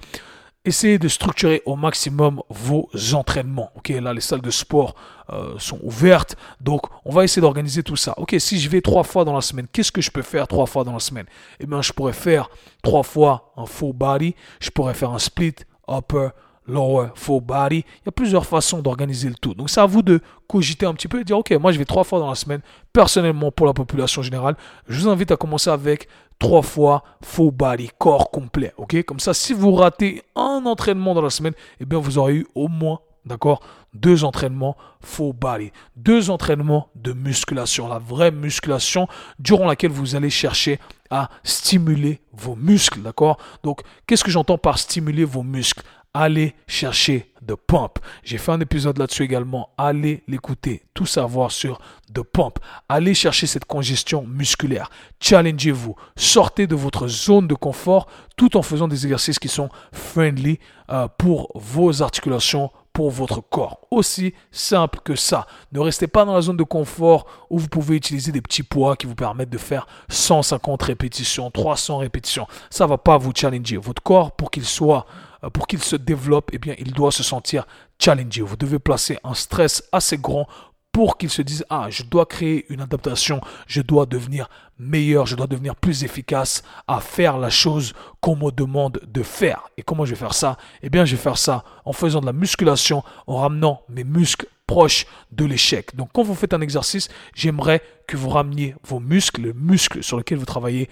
essayez 0.65 0.99
de 0.99 1.09
structurer 1.09 1.63
au 1.67 1.77
maximum 1.77 2.43
vos 2.49 2.89
entraînements. 3.15 3.71
Ok, 3.75 3.89
là 3.89 4.13
les 4.13 4.21
salles 4.21 4.41
de 4.41 4.51
sport 4.51 4.95
euh, 5.31 5.59
sont 5.59 5.79
ouvertes, 5.83 6.37
donc 6.61 6.83
on 7.05 7.13
va 7.13 7.25
essayer 7.25 7.43
d'organiser 7.43 7.83
tout 7.83 7.97
ça. 7.97 8.15
Ok, 8.17 8.37
si 8.39 8.61
je 8.61 8.69
vais 8.69 8.81
trois 8.81 9.03
fois 9.03 9.25
dans 9.25 9.35
la 9.35 9.41
semaine, 9.41 9.67
qu'est-ce 9.73 9.93
que 9.93 10.01
je 10.01 10.11
peux 10.11 10.23
faire 10.23 10.47
trois 10.47 10.67
fois 10.67 10.85
dans 10.85 10.93
la 10.93 11.01
semaine? 11.01 11.27
Eh 11.61 11.67
bien, 11.67 11.83
je 11.83 11.93
pourrais 11.93 12.13
faire 12.13 12.49
trois 12.83 13.03
fois 13.03 13.53
un 13.57 13.67
full 13.67 13.93
body, 13.93 14.35
je 14.61 14.71
pourrais 14.71 14.95
faire 14.95 15.11
un 15.11 15.19
split 15.19 15.55
upper 15.89 16.29
lower 16.67 17.09
full 17.15 17.41
body. 17.41 17.79
Il 17.79 18.07
y 18.07 18.09
a 18.09 18.13
plusieurs 18.13 18.47
façons 18.47 18.81
d'organiser 18.81 19.29
le 19.29 19.35
tout. 19.35 19.55
Donc 19.55 19.71
c'est 19.71 19.81
à 19.81 19.87
vous 19.87 20.03
de 20.03 20.21
cogiter 20.47 20.87
un 20.87 20.95
petit 20.95 21.09
peu 21.09 21.21
et 21.21 21.25
dire 21.25 21.39
ok, 21.39 21.51
moi 21.53 21.73
je 21.73 21.79
vais 21.79 21.85
trois 21.85 22.05
fois 22.05 22.19
dans 22.19 22.29
la 22.29 22.35
semaine. 22.35 22.61
Personnellement, 22.93 23.51
pour 23.51 23.67
la 23.67 23.73
population 23.73 24.23
générale, 24.23 24.57
je 24.89 25.01
vous 25.01 25.09
invite 25.09 25.31
à 25.31 25.37
commencer 25.37 25.71
avec 25.71 26.09
trois 26.39 26.63
fois 26.63 27.05
full 27.23 27.53
body, 27.53 27.91
corps 27.99 28.31
complet. 28.31 28.73
Ok, 28.77 29.03
comme 29.05 29.21
ça, 29.21 29.35
si 29.35 29.53
vous 29.53 29.73
ratez 29.73 30.23
un 30.37 30.63
entraînement 30.67 31.15
dans 31.15 31.23
la 31.23 31.31
semaine, 31.31 31.55
eh 31.81 31.85
bien 31.85 31.99
vous 31.99 32.19
aurez 32.19 32.35
eu 32.35 32.47
au 32.55 32.69
moins 32.69 33.01
D'accord 33.25 33.61
Deux 33.95 34.25
entraînements 34.25 34.77
full 35.01 35.33
body. 35.33 35.71
Deux 35.97 36.31
entraînements 36.31 36.89
de 36.97 37.13
musculation. 37.13 37.89
La 37.89 37.99
vraie 37.99 38.33
musculation 38.33 39.07
durant 39.39 39.67
laquelle 39.67 39.93
vous 39.93 40.17
allez 40.17 40.31
chercher 40.31 40.81
à 41.11 41.29
stimuler 41.45 42.21
vos 42.33 42.57
muscles. 42.57 43.01
D'accord? 43.01 43.39
Donc, 43.63 43.83
qu'est-ce 44.07 44.25
que 44.25 44.31
j'entends 44.31 44.59
par 44.59 44.79
stimuler 44.79 45.25
vos 45.25 45.45
muscles? 45.45 45.85
Allez 46.15 46.55
chercher 46.67 47.33
The 47.47 47.55
Pump. 47.55 47.99
J'ai 48.23 48.39
fait 48.39 48.53
un 48.53 48.61
épisode 48.61 48.99
là-dessus 48.99 49.25
également. 49.25 49.71
Allez 49.77 50.23
l'écouter, 50.29 50.85
tout 50.95 51.07
savoir 51.07 51.51
sur 51.51 51.81
The 52.13 52.23
Pump. 52.23 52.59
Allez 52.89 53.15
chercher 53.15 53.47
cette 53.47 53.65
congestion 53.65 54.25
musculaire. 54.27 54.91
Challengez-vous. 55.21 55.97
Sortez 56.17 56.67
de 56.67 56.75
votre 56.75 57.09
zone 57.09 57.49
de 57.49 57.55
confort 57.55 58.07
tout 58.37 58.57
en 58.57 58.63
faisant 58.63 58.89
des 58.89 59.05
exercices 59.05 59.39
qui 59.39 59.49
sont 59.49 59.71
friendly 59.93 60.59
euh, 60.91 61.09
pour 61.19 61.51
vos 61.55 62.03
articulations, 62.03 62.71
pour 62.93 63.11
votre 63.11 63.41
corps. 63.41 63.81
Aussi 63.91 64.35
simple 64.51 65.01
que 65.03 65.15
ça. 65.15 65.47
Ne 65.73 65.81
restez 65.81 66.07
pas 66.07 66.25
dans 66.25 66.35
la 66.35 66.43
zone 66.43 66.59
de 66.59 66.63
confort 66.63 67.27
où 67.51 67.59
vous 67.59 67.69
pouvez 67.69 67.97
utiliser 67.97 68.33
des 68.33 68.43
petits 68.43 68.63
poids 68.63 68.97
qui 68.97 69.07
vous 69.07 69.15
permettent 69.15 69.51
de 69.51 69.59
faire 69.59 69.87
150 70.11 70.83
répétitions, 70.83 71.51
300 71.51 71.99
répétitions. 71.99 72.47
Ça 72.71 72.87
va 72.87 72.99
pas 72.99 73.17
vous 73.17 73.33
challenger. 73.35 73.79
Votre 73.79 74.03
corps, 74.03 74.33
pour 74.33 74.51
qu'il 74.51 74.65
soit 74.65 75.07
pour 75.51 75.67
qu'il 75.67 75.83
se 75.83 75.97
développe, 75.97 76.51
eh 76.53 76.59
bien, 76.59 76.75
il 76.79 76.93
doit 76.93 77.13
se 77.13 77.23
sentir 77.23 77.67
challengé. 77.99 78.43
Vous 78.43 78.57
devez 78.57 78.79
placer 78.79 79.19
un 79.25 79.35
stress 79.35 79.83
assez 79.93 80.19
grand 80.19 80.47
pour 80.93 81.17
qu'il 81.17 81.31
se 81.31 81.43
dise 81.43 81.65
ah 81.71 81.87
je 81.89 82.05
dois 82.05 82.27
créer 82.27 82.67
une 82.69 82.83
adaptation, 82.83 83.41
je 83.67 83.81
dois 83.81 84.05
devenir 84.05 84.49
meilleur, 84.79 85.27
je 85.27 85.37
dois 85.37 85.47
devenir 85.47 85.75
plus 85.75 86.05
efficace 86.05 86.63
à 86.87 87.01
faire 87.01 87.39
la 87.39 87.49
chose 87.49 87.95
qu'on 88.21 88.37
me 88.37 88.51
demande 88.51 89.01
de 89.07 89.23
faire. 89.23 89.69
Et 89.79 89.83
comment 89.83 90.05
je 90.05 90.11
vais 90.11 90.17
faire 90.17 90.35
ça? 90.35 90.59
Eh 90.83 90.91
bien 90.91 91.07
je 91.07 91.17
vais 91.17 91.23
faire 91.23 91.39
ça 91.39 91.65
en 91.87 91.93
faisant 91.93 92.21
de 92.21 92.27
la 92.27 92.35
musculation, 92.35 93.03
en 93.27 93.37
ramenant 93.37 93.83
mes 93.89 94.05
muscles 94.05 94.47
proches 94.67 95.07
de 95.31 95.47
l'échec. 95.47 95.97
Donc 95.97 96.11
quand 96.13 96.23
vous 96.23 96.35
faites 96.35 96.55
un 96.55 96.61
exercice, 96.61 97.09
j'aimerais 97.35 97.83
que 98.07 98.17
vous 98.17 98.29
rameniez 98.29 98.75
vos 98.85 99.01
muscles, 99.01 99.43
le 99.43 99.53
muscle 99.55 100.03
sur 100.03 100.19
lequel 100.19 100.39
vous 100.39 100.45
travaillez 100.45 100.91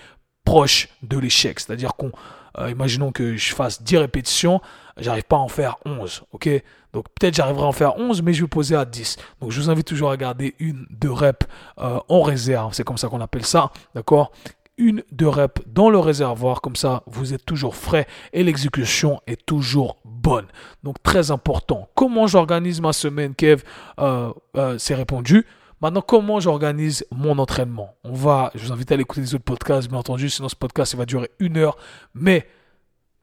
proche 0.51 0.89
de 1.05 1.17
l'échec. 1.17 1.61
C'est-à-dire 1.61 1.95
qu'on 1.95 2.11
euh, 2.59 2.71
imaginons 2.71 3.13
que 3.13 3.37
je 3.37 3.55
fasse 3.55 3.85
10 3.85 3.99
répétitions, 3.99 4.61
j'arrive 4.97 5.23
pas 5.23 5.37
à 5.37 5.39
en 5.39 5.49
faire 5.49 5.77
11, 5.87 6.25
ok? 6.33 6.49
Donc 6.93 7.05
peut-être 7.15 7.35
j'arriverai 7.35 7.63
à 7.63 7.67
en 7.69 7.73
faire 7.73 7.97
11, 7.97 8.23
mais 8.23 8.33
je 8.33 8.43
vais 8.43 8.49
poser 8.49 8.75
à 8.75 8.85
10. 8.85 9.17
Donc 9.41 9.53
je 9.53 9.61
vous 9.61 9.71
invite 9.71 9.87
toujours 9.87 10.11
à 10.11 10.17
garder 10.17 10.57
une, 10.59 10.87
deux 10.91 11.13
reps 11.13 11.47
euh, 11.79 12.01
en 12.09 12.23
réserve, 12.23 12.75
c'est 12.75 12.83
comme 12.83 12.99
ça 12.99 13.07
qu'on 13.07 13.21
appelle 13.21 13.47
ça, 13.47 13.71
d'accord? 13.95 14.33
Une, 14.77 15.05
deux 15.13 15.29
reps 15.29 15.63
dans 15.69 15.89
le 15.89 16.01
réservoir, 16.01 16.63
comme 16.63 16.75
ça 16.75 17.05
vous 17.07 17.33
êtes 17.33 17.47
toujours 17.47 17.77
frais 17.77 18.09
et 18.33 18.43
l'exécution 18.43 19.21
est 19.29 19.47
toujours 19.47 19.99
bonne. 20.05 20.47
Donc 20.83 21.01
très 21.05 21.31
important. 21.31 21.89
Comment 21.95 22.27
j'organise 22.27 22.81
ma 22.81 22.93
semaine, 22.93 23.37
Kev? 23.37 23.63
Euh, 24.01 24.33
C'est 24.79 24.97
répondu. 24.97 25.47
Maintenant, 25.81 26.03
comment 26.03 26.41
j'organise 26.41 27.07
mon 27.11 27.39
entraînement? 27.39 27.95
On 28.05 28.13
va, 28.13 28.51
je 28.55 28.67
vous 28.67 28.73
invite 28.73 28.91
à 28.93 28.95
aller 28.95 29.03
écouter 29.03 29.23
les 29.23 29.35
autres 29.35 29.45
podcasts, 29.45 29.89
bien 29.89 29.99
entendu, 29.99 30.29
sinon 30.29 30.49
ce 30.49 30.57
podcast 30.57 30.93
il 30.93 30.97
va 30.97 31.07
durer 31.07 31.31
une 31.39 31.57
heure. 31.57 31.79
Mais 32.15 32.47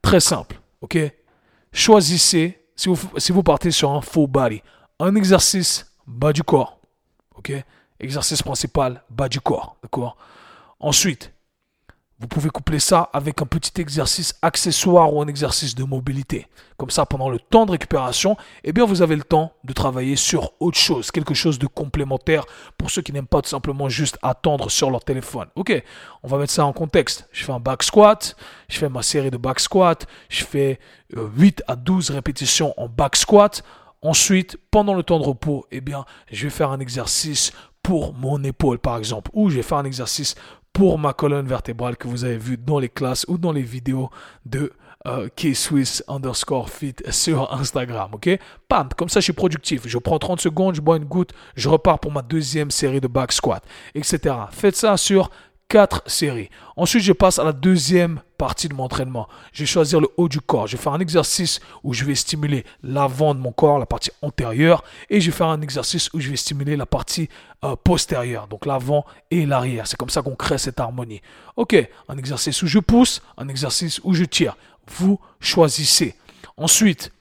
très 0.02 0.20
simple, 0.20 0.60
ok? 0.82 0.98
Choisissez, 1.72 2.60
si 2.76 2.90
vous, 2.90 2.98
si 3.18 3.32
vous 3.32 3.44
partez 3.44 3.70
sur 3.70 3.92
un 3.92 4.02
full 4.02 4.28
body, 4.28 4.64
un 5.00 5.14
exercice 5.16 5.92
bas 6.08 6.34
du 6.34 6.42
corps, 6.42 6.80
ok? 7.36 7.52
Exercice 8.00 8.42
principal 8.42 9.04
bas 9.10 9.30
du 9.30 9.40
corps, 9.40 9.78
d'accord? 9.84 10.18
Ensuite, 10.80 11.34
vous 12.20 12.28
pouvez 12.28 12.50
coupler 12.50 12.80
ça 12.80 13.10
avec 13.14 13.44
un 13.44 13.46
petit 13.46 13.80
exercice 13.80 14.34
accessoire 14.42 15.14
ou 15.14 15.22
un 15.22 15.28
exercice 15.28 15.76
de 15.76 15.84
mobilité. 15.84 16.48
Comme 16.76 16.90
ça, 16.90 17.06
pendant 17.06 17.30
le 17.30 17.38
temps 17.38 17.68
de 17.68 17.72
récupération, 17.72 18.36
eh 18.64 18.74
bien, 18.74 18.86
vous 18.86 19.04
avez 19.04 19.16
le 19.16 19.24
temps 19.24 19.54
de 19.64 19.74
travailler 19.74 20.16
sur 20.16 20.54
autre 20.60 20.80
chose, 20.80 21.12
quelque 21.12 21.36
chose 21.36 21.60
de 21.60 21.68
complémentaire 21.68 22.46
pour 22.76 22.90
ceux 22.90 23.04
qui 23.04 23.14
n'aiment 23.14 23.28
pas 23.28 23.42
tout 23.44 23.50
simplement 23.50 23.88
juste 23.88 24.18
attendre 24.24 24.72
sur 24.72 24.90
leur 24.90 25.04
téléphone. 25.04 25.48
Ok, 25.56 25.84
on 26.24 26.28
va 26.28 26.40
mettre 26.40 26.54
ça 26.54 26.66
en 26.66 26.74
contexte. 26.74 27.28
Je 27.32 27.44
fais 27.44 27.52
un 27.52 27.60
back 27.60 27.84
squat, 27.84 28.36
je 28.68 28.80
fais 28.80 28.90
ma 28.90 29.04
série 29.04 29.30
de 29.30 29.38
back 29.38 29.60
squat, 29.60 30.08
je 30.30 30.44
fais 30.44 30.80
8 31.12 31.62
euh, 31.62 31.72
à 31.72 31.76
12 31.76 32.10
répétitions 32.10 32.74
en 32.78 32.90
back 32.90 33.16
squat. 33.16 33.64
Ensuite, 34.02 34.58
pendant 34.72 34.96
le 34.96 35.04
temps 35.04 35.20
de 35.20 35.26
repos, 35.26 35.68
eh 35.72 35.82
bien, 35.82 36.06
je 36.32 36.46
vais 36.46 36.50
faire 36.50 36.72
un 36.72 36.80
exercice 36.80 37.52
pour 37.84 38.14
mon 38.14 38.44
épaule, 38.44 38.80
par 38.80 38.98
exemple, 38.98 39.32
ou 39.34 39.50
je 39.50 39.56
vais 39.56 39.64
faire 39.64 39.78
un 39.78 39.86
exercice 39.86 40.36
pour 40.78 41.00
ma 41.00 41.12
colonne 41.12 41.48
vertébrale 41.48 41.98
que 41.98 42.08
vous 42.08 42.24
avez 42.24 42.38
vu 42.38 42.56
dans 42.56 42.78
les 42.78 42.88
classes 42.88 43.26
ou 43.28 43.40
dans 43.40 43.52
les 43.52 43.64
vidéos 43.64 44.12
de 44.46 44.72
euh, 45.08 45.28
K-Swiss 45.36 46.04
underscore 46.08 46.70
fit 46.70 46.94
sur 47.10 47.52
Instagram, 47.52 48.12
ok? 48.14 48.38
Pam, 48.68 48.88
comme 48.96 49.10
ça 49.10 49.20
je 49.20 49.24
suis 49.24 49.34
productif. 49.34 49.88
Je 49.88 49.98
prends 49.98 50.20
30 50.20 50.40
secondes, 50.40 50.76
je 50.76 50.82
bois 50.82 50.98
une 50.98 51.06
goutte, 51.06 51.34
je 51.56 51.68
repars 51.68 51.98
pour 51.98 52.12
ma 52.12 52.22
deuxième 52.22 52.70
série 52.70 53.02
de 53.02 53.08
back 53.08 53.32
squat, 53.32 53.64
etc. 53.96 54.36
Faites 54.52 54.76
ça 54.76 54.98
sur 54.98 55.32
4 55.70 56.04
séries. 56.10 56.50
Ensuite, 56.76 57.04
je 57.04 57.14
passe 57.14 57.40
à 57.40 57.44
la 57.44 57.52
deuxième 57.52 58.22
partie 58.38 58.70
de 58.70 58.74
mon 58.74 58.84
entraînement. 58.84 59.28
Je 59.52 59.64
vais 59.64 59.66
choisir 59.66 60.00
le 60.00 60.08
haut 60.16 60.30
du 60.30 60.40
corps. 60.40 60.68
Je 60.68 60.78
vais 60.78 60.84
faire 60.84 60.94
un 60.94 61.00
exercice 61.00 61.60
où 61.84 61.94
je 61.94 62.06
vais 62.06 62.16
stimuler 62.16 62.64
l'avant 62.84 63.36
de 63.36 63.40
mon 63.40 63.52
corps, 63.52 63.80
la 63.80 63.86
partie 63.86 64.12
antérieure, 64.22 64.84
et 65.10 65.20
je 65.20 65.30
vais 65.30 65.36
faire 65.36 65.48
un 65.48 65.62
exercice 65.62 66.10
où 66.14 66.20
je 66.20 66.30
vais 66.30 66.38
stimuler 66.38 66.76
la 66.76 66.86
partie 66.86 67.28
euh, 67.66 67.76
postérieure, 67.76 68.48
donc 68.48 68.66
l'avant 68.66 69.06
et 69.32 69.46
l'arrière. 69.46 69.88
C'est 69.88 69.98
comme 69.98 70.10
ça 70.10 70.22
qu'on 70.22 70.36
crée 70.36 70.58
cette 70.58 70.80
harmonie. 70.80 71.22
Ok, 71.56 71.76
un 72.08 72.18
exercice 72.18 72.62
où 72.62 72.68
je 72.68 72.80
pousse, 72.80 73.22
un 73.38 73.48
exercice 73.50 74.00
où 74.04 74.14
je 74.14 74.24
tire. 74.24 74.56
Vous 74.88 75.20
choisissez. 75.40 76.16
Ensuite, 76.56 77.12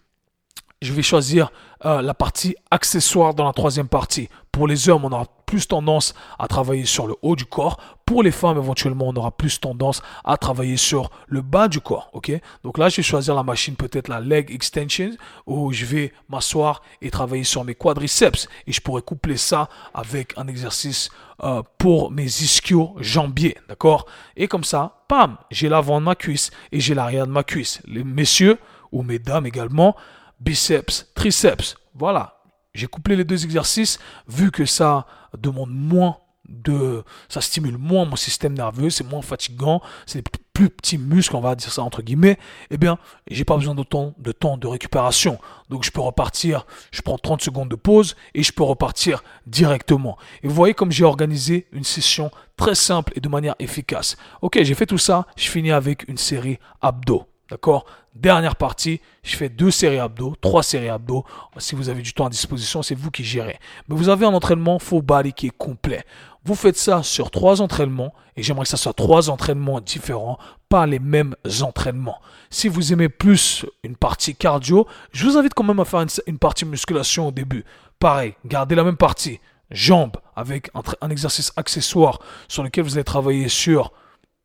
je 0.83 0.93
vais 0.93 1.03
choisir 1.03 1.51
euh, 1.85 2.03
la 2.03 2.15
partie 2.15 2.55
accessoire 2.71 3.35
dans 3.35 3.45
la 3.45 3.53
troisième 3.53 3.89
partie. 3.89 4.29
Pour 4.53 4.69
les 4.69 4.89
hommes, 4.89 5.05
on 5.05 5.13
aura 5.13 5.27
plus 5.47 5.69
tendance 5.69 6.15
à 6.39 6.49
travailler 6.49 6.85
sur 6.85 7.07
le 7.07 7.15
haut 7.23 7.37
du 7.37 7.47
corps. 7.47 7.79
Pour 8.05 8.23
les 8.23 8.31
femmes, 8.31 8.59
éventuellement, 8.59 9.09
on 9.09 9.17
aura 9.17 9.31
plus 9.31 9.59
tendance 9.59 10.03
à 10.25 10.37
travailler 10.37 10.77
sur 10.77 11.11
le 11.27 11.41
bas 11.41 11.69
du 11.69 11.81
corps. 11.81 12.11
Ok? 12.13 12.31
Donc 12.63 12.79
là, 12.79 12.89
je 12.89 12.97
vais 12.97 13.03
choisir 13.03 13.35
la 13.35 13.43
machine, 13.43 13.75
peut-être 13.75 14.09
la 14.09 14.21
leg 14.21 14.51
extension, 14.51 15.11
où 15.47 15.73
je 15.73 15.85
vais 15.85 16.13
m'asseoir 16.29 16.83
et 17.01 17.11
travailler 17.11 17.45
sur 17.45 17.65
mes 17.65 17.75
quadriceps. 17.75 18.49
Et 18.67 18.73
je 18.73 18.81
pourrais 18.81 19.03
coupler 19.03 19.37
ça 19.37 19.69
avec 19.95 20.35
un 20.37 20.47
exercice 20.49 21.11
euh, 21.43 21.63
pour 21.79 22.11
mes 22.11 22.25
ischios 22.25 22.95
jambiers. 22.99 23.57
D'accord? 23.69 24.07
Et 24.37 24.49
comme 24.49 24.65
ça, 24.65 25.05
pam, 25.09 25.37
j'ai 25.51 25.69
l'avant 25.69 26.01
de 26.01 26.07
ma 26.07 26.15
cuisse 26.15 26.51
et 26.73 26.81
j'ai 26.81 26.95
l'arrière 26.95 27.27
de 27.27 27.33
ma 27.33 27.45
cuisse. 27.45 27.81
Les 27.87 28.05
messieurs 28.05 28.59
ou 28.93 29.03
mesdames 29.03 29.47
également, 29.47 29.97
biceps, 30.41 31.11
triceps. 31.15 31.77
Voilà, 31.95 32.36
j'ai 32.77 32.87
couplé 32.87 33.17
les 33.17 33.25
deux 33.25 33.45
exercices 33.45 33.99
vu 34.29 34.51
que 34.51 34.65
ça 34.65 35.07
demande 35.37 35.71
moins 35.71 36.19
de 36.49 37.03
ça 37.29 37.41
stimule 37.41 37.77
moins 37.77 38.05
mon 38.05 38.17
système 38.17 38.55
nerveux, 38.55 38.91
c'est 38.91 39.05
moins 39.05 39.23
fatigant, 39.23 39.83
c'est 40.07 40.23
plus 40.53 40.71
petits 40.71 40.99
muscles, 40.99 41.37
on 41.37 41.41
va 41.41 41.55
dire 41.55 41.71
ça 41.71 41.83
entre 41.83 42.03
guillemets, 42.03 42.39
eh 42.71 42.79
bien, 42.79 42.99
j'ai 43.31 43.45
pas 43.45 43.57
besoin 43.57 43.75
d'autant 43.75 44.15
de 44.19 44.33
temps 44.33 44.57
de 44.57 44.67
récupération. 44.67 45.39
Donc 45.69 45.85
je 45.85 45.91
peux 45.91 46.01
repartir, 46.01 46.67
je 46.93 47.03
prends 47.03 47.19
30 47.19 47.43
secondes 47.43 47.69
de 47.69 47.77
pause 47.77 48.17
et 48.35 48.43
je 48.43 48.53
peux 48.53 48.63
repartir 48.63 49.23
directement. 49.47 50.17
Et 50.43 50.49
vous 50.49 50.55
voyez 50.55 50.75
comme 50.75 50.93
j'ai 50.93 51.05
organisé 51.05 51.67
une 51.73 51.85
session 51.85 52.31
très 52.57 52.75
simple 52.75 53.13
et 53.17 53.21
de 53.21 53.29
manière 53.29 53.55
efficace. 53.59 54.17
Ok, 54.41 54.59
j'ai 54.63 54.75
fait 54.75 54.87
tout 54.87 54.99
ça, 54.99 55.27
je 55.37 55.51
finis 55.51 55.73
avec 55.73 56.09
une 56.09 56.19
série 56.19 56.59
abdos. 56.81 57.27
D'accord? 57.51 57.87
Dernière 58.15 58.57
partie, 58.57 59.01
je 59.23 59.37
fais 59.37 59.49
deux 59.49 59.71
séries 59.71 59.99
abdos, 59.99 60.35
trois 60.41 60.63
séries 60.63 60.89
abdos. 60.89 61.25
Si 61.59 61.75
vous 61.75 61.89
avez 61.89 62.03
du 62.03 62.13
temps 62.13 62.27
à 62.27 62.31
disposition, 62.31 62.83
c'est 62.83 62.95
vous 62.95 63.11
qui 63.11 63.25
gérez. 63.25 63.59
Mais 63.89 63.95
vous 63.95 64.09
avez 64.09 64.27
un 64.27 64.33
entraînement 64.33 64.79
full 64.79 65.03
body 65.03 65.33
qui 65.33 65.47
est 65.49 65.57
complet. 65.57 66.05
Vous 66.45 66.55
faites 66.55 66.77
ça 66.77 67.03
sur 67.03 67.31
trois 67.31 67.61
entraînements 67.61 68.15
et 68.37 68.43
j'aimerais 68.43 68.65
que 68.65 68.71
ça 68.71 68.77
soit 68.77 68.93
trois 68.93 69.31
entraînements 69.31 69.81
différents, 69.81 70.39
pas 70.69 70.87
les 70.87 70.99
mêmes 70.99 71.35
entraînements. 71.63 72.21
Si 72.51 72.69
vous 72.69 72.93
aimez 72.93 73.09
plus 73.09 73.67
une 73.83 73.97
partie 73.97 74.35
cardio, 74.35 74.87
je 75.13 75.25
vous 75.25 75.37
invite 75.37 75.55
quand 75.55 75.65
même 75.65 75.81
à 75.81 75.85
faire 75.85 76.05
une, 76.27 76.39
partie 76.39 76.65
musculation 76.65 77.29
au 77.29 77.33
début. 77.33 77.65
Pareil, 77.99 78.35
gardez 78.45 78.75
la 78.75 78.85
même 78.85 78.97
partie. 78.97 79.41
Jambes 79.71 80.17
avec 80.37 80.71
un 81.01 81.11
exercice 81.11 81.53
accessoire 81.57 82.21
sur 82.49 82.63
lequel 82.63 82.85
vous 82.85 82.95
allez 82.95 83.05
travailler 83.05 83.49
sur 83.49 83.93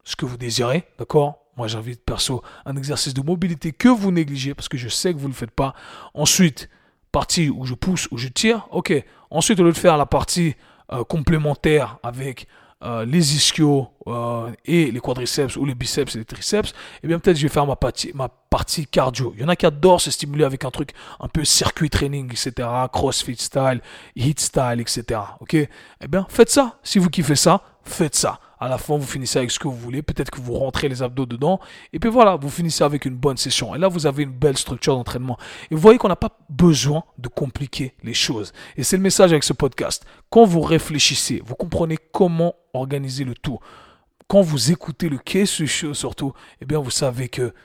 ce 0.04 0.16
que 0.16 0.26
vous 0.26 0.38
désirez, 0.38 0.88
d'accord? 0.98 1.41
Moi, 1.58 1.68
j'invite 1.68 2.04
perso 2.04 2.42
un 2.66 2.76
exercice 2.76 3.14
de 3.14 3.22
mobilité 3.22 3.72
que 3.72 3.90
vous 3.90 4.12
négligez 4.12 4.54
parce 4.54 4.70
que 4.70 4.78
je 4.78 4.90
sais 4.90 5.14
que 5.14 5.20
vous 5.20 5.28
ne 5.28 5.34
le 5.34 5.38
faites 5.38 5.52
pas. 5.52 5.74
Ensuite, 6.14 6.70
partie 7.12 7.50
où 7.50 7.66
je 7.66 7.74
pousse, 7.74 8.08
où 8.12 8.18
je 8.18 8.28
tire. 8.28 8.68
Ok. 8.72 8.94
Ensuite, 9.30 9.60
au 9.60 9.64
lieu 9.64 9.72
de 9.72 9.78
faire 9.78 9.98
la 9.98 10.06
partie 10.06 10.56
euh, 10.92 11.04
complémentaire 11.04 11.98
avec 12.04 12.48
euh, 12.84 13.06
les 13.06 13.36
ischios 13.36 13.90
euh, 14.08 14.50
et 14.66 14.90
les 14.92 15.00
quadriceps 15.00 15.56
ou 15.56 15.66
les 15.66 15.76
biceps 15.76 16.16
et 16.16 16.20
les 16.20 16.26
triceps, 16.26 16.74
eh 17.04 17.08
bien 17.08 17.20
peut-être 17.20 17.38
je 17.38 17.44
vais 17.44 17.54
faire 17.54 17.68
ma 17.68 17.76
partie, 17.76 18.12
ma 18.16 18.28
partie 18.28 18.88
cardio. 18.88 19.34
Il 19.36 19.42
y 19.42 19.46
en 19.46 19.50
a 19.50 19.56
qui 19.56 19.66
adorent 19.66 20.02
se 20.02 20.10
stimuler 20.10 20.46
avec 20.46 20.66
un 20.66 20.72
truc 20.72 20.94
un 21.20 21.28
peu 21.28 21.46
circuit 21.46 21.92
training, 21.92 22.32
etc., 22.32 22.68
crossfit 22.92 23.36
style, 23.36 23.82
heat 24.16 24.40
style, 24.40 24.80
etc. 24.80 25.20
Ok 25.42 25.54
Eh 25.54 25.68
bien 26.10 26.26
faites 26.30 26.50
ça. 26.50 26.80
Si 26.82 26.98
vous 26.98 27.10
kiffez 27.10 27.36
ça, 27.36 27.62
faites 27.84 28.16
ça. 28.16 28.40
À 28.62 28.70
la 28.70 28.78
fin, 28.78 28.96
vous 28.96 29.08
finissez 29.08 29.40
avec 29.40 29.50
ce 29.50 29.58
que 29.58 29.68
vous 29.68 29.76
voulez. 29.76 30.04
Peut-être 30.04 30.30
que 30.30 30.40
vous 30.40 30.54
rentrez 30.54 30.88
les 30.88 31.02
abdos 31.02 31.26
dedans. 31.26 31.60
Et 31.94 32.00
puis 32.00 32.12
voilà, 32.12 32.36
vous 32.36 32.50
finissez 32.50 32.84
avec 32.84 33.06
une 33.06 33.16
bonne 33.16 33.38
session. 33.38 33.74
Et 33.74 33.80
là, 33.80 33.88
vous 33.88 34.06
avez 34.06 34.22
une 34.22 34.32
belle 34.32 34.56
structure 34.56 34.96
d'entraînement. 34.96 35.40
Et 35.72 35.76
vous 35.76 35.82
voyez 35.82 35.98
qu'on 35.98 36.10
n'a 36.10 36.16
pas 36.16 36.38
besoin 36.48 37.04
de 37.18 37.28
compliquer 37.28 37.96
les 38.04 38.14
choses. 38.14 38.54
Et 38.78 38.84
c'est 38.84 38.98
le 38.98 39.02
message 39.02 39.32
avec 39.32 39.44
ce 39.44 39.54
podcast. 39.54 40.06
Quand 40.30 40.46
vous 40.46 40.62
réfléchissez, 40.62 41.42
vous 41.44 41.56
comprenez 41.56 41.98
comment 42.12 42.54
organiser 42.76 43.24
le 43.24 43.34
tout. 43.34 43.58
Quand 44.28 44.42
vous 44.42 44.72
écoutez 44.72 45.10
le 45.10 45.20
show 45.66 45.96
surtout, 45.96 46.34
eh 46.62 46.66
bien, 46.66 46.78
vous 46.78 46.92
savez 46.92 47.30
que 47.30 47.56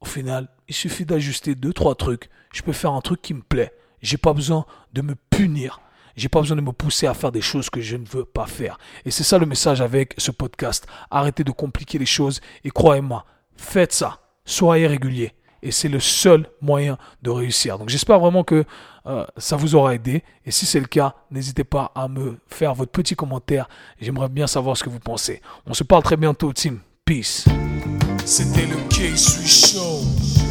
au 0.00 0.06
final, 0.06 0.48
il 0.68 0.74
suffit 0.74 1.04
d'ajuster 1.04 1.56
deux, 1.56 1.72
trois 1.72 1.96
trucs. 1.96 2.30
Je 2.52 2.62
peux 2.62 2.72
faire 2.72 2.92
un 2.92 3.00
truc 3.00 3.20
qui 3.20 3.34
me 3.34 3.42
plaît. 3.42 3.72
J'ai 4.02 4.18
pas 4.18 4.34
besoin 4.34 4.66
de 4.92 5.02
me 5.02 5.16
punir 5.30 5.80
j'ai 6.16 6.28
pas 6.28 6.40
besoin 6.40 6.56
de 6.56 6.62
me 6.62 6.72
pousser 6.72 7.06
à 7.06 7.14
faire 7.14 7.32
des 7.32 7.40
choses 7.40 7.70
que 7.70 7.80
je 7.80 7.96
ne 7.96 8.06
veux 8.06 8.24
pas 8.24 8.46
faire. 8.46 8.78
Et 9.04 9.10
c'est 9.10 9.24
ça 9.24 9.38
le 9.38 9.46
message 9.46 9.80
avec 9.80 10.14
ce 10.18 10.30
podcast. 10.30 10.86
Arrêtez 11.10 11.44
de 11.44 11.50
compliquer 11.50 11.98
les 11.98 12.06
choses 12.06 12.40
et 12.64 12.70
croyez-moi, 12.70 13.24
faites 13.56 13.92
ça. 13.92 14.20
Soyez 14.44 14.86
régulier. 14.86 15.32
Et 15.62 15.70
c'est 15.70 15.88
le 15.88 15.98
seul 15.98 16.46
moyen 16.60 16.98
de 17.22 17.30
réussir. 17.30 17.78
Donc 17.78 17.88
j'espère 17.88 18.18
vraiment 18.20 18.44
que 18.44 18.64
euh, 19.06 19.24
ça 19.38 19.56
vous 19.56 19.74
aura 19.74 19.94
aidé. 19.94 20.22
Et 20.44 20.50
si 20.50 20.66
c'est 20.66 20.80
le 20.80 20.86
cas, 20.86 21.14
n'hésitez 21.30 21.64
pas 21.64 21.90
à 21.94 22.06
me 22.06 22.38
faire 22.48 22.74
votre 22.74 22.92
petit 22.92 23.16
commentaire. 23.16 23.66
J'aimerais 23.98 24.28
bien 24.28 24.46
savoir 24.46 24.76
ce 24.76 24.84
que 24.84 24.90
vous 24.90 25.00
pensez. 25.00 25.40
On 25.66 25.72
se 25.72 25.82
parle 25.82 26.02
très 26.02 26.18
bientôt, 26.18 26.52
team. 26.52 26.80
Peace. 27.06 27.44
C'était 28.24 28.66
le 28.66 28.76
K-Sui 28.88 29.46
Show. 29.46 30.00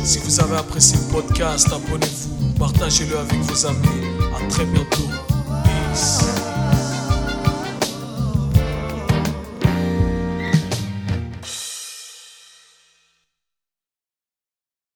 Si 0.03 0.19
vous 0.19 0.39
avez 0.39 0.57
apprécié 0.57 0.97
le 0.97 1.11
podcast, 1.11 1.67
abonnez-vous, 1.71 2.53
partagez-le 2.59 3.17
avec 3.17 3.39
vos 3.39 3.65
amis. 3.65 4.07
À 4.35 4.47
très 4.47 4.65
bientôt. 4.65 5.32
us. 5.93 6.52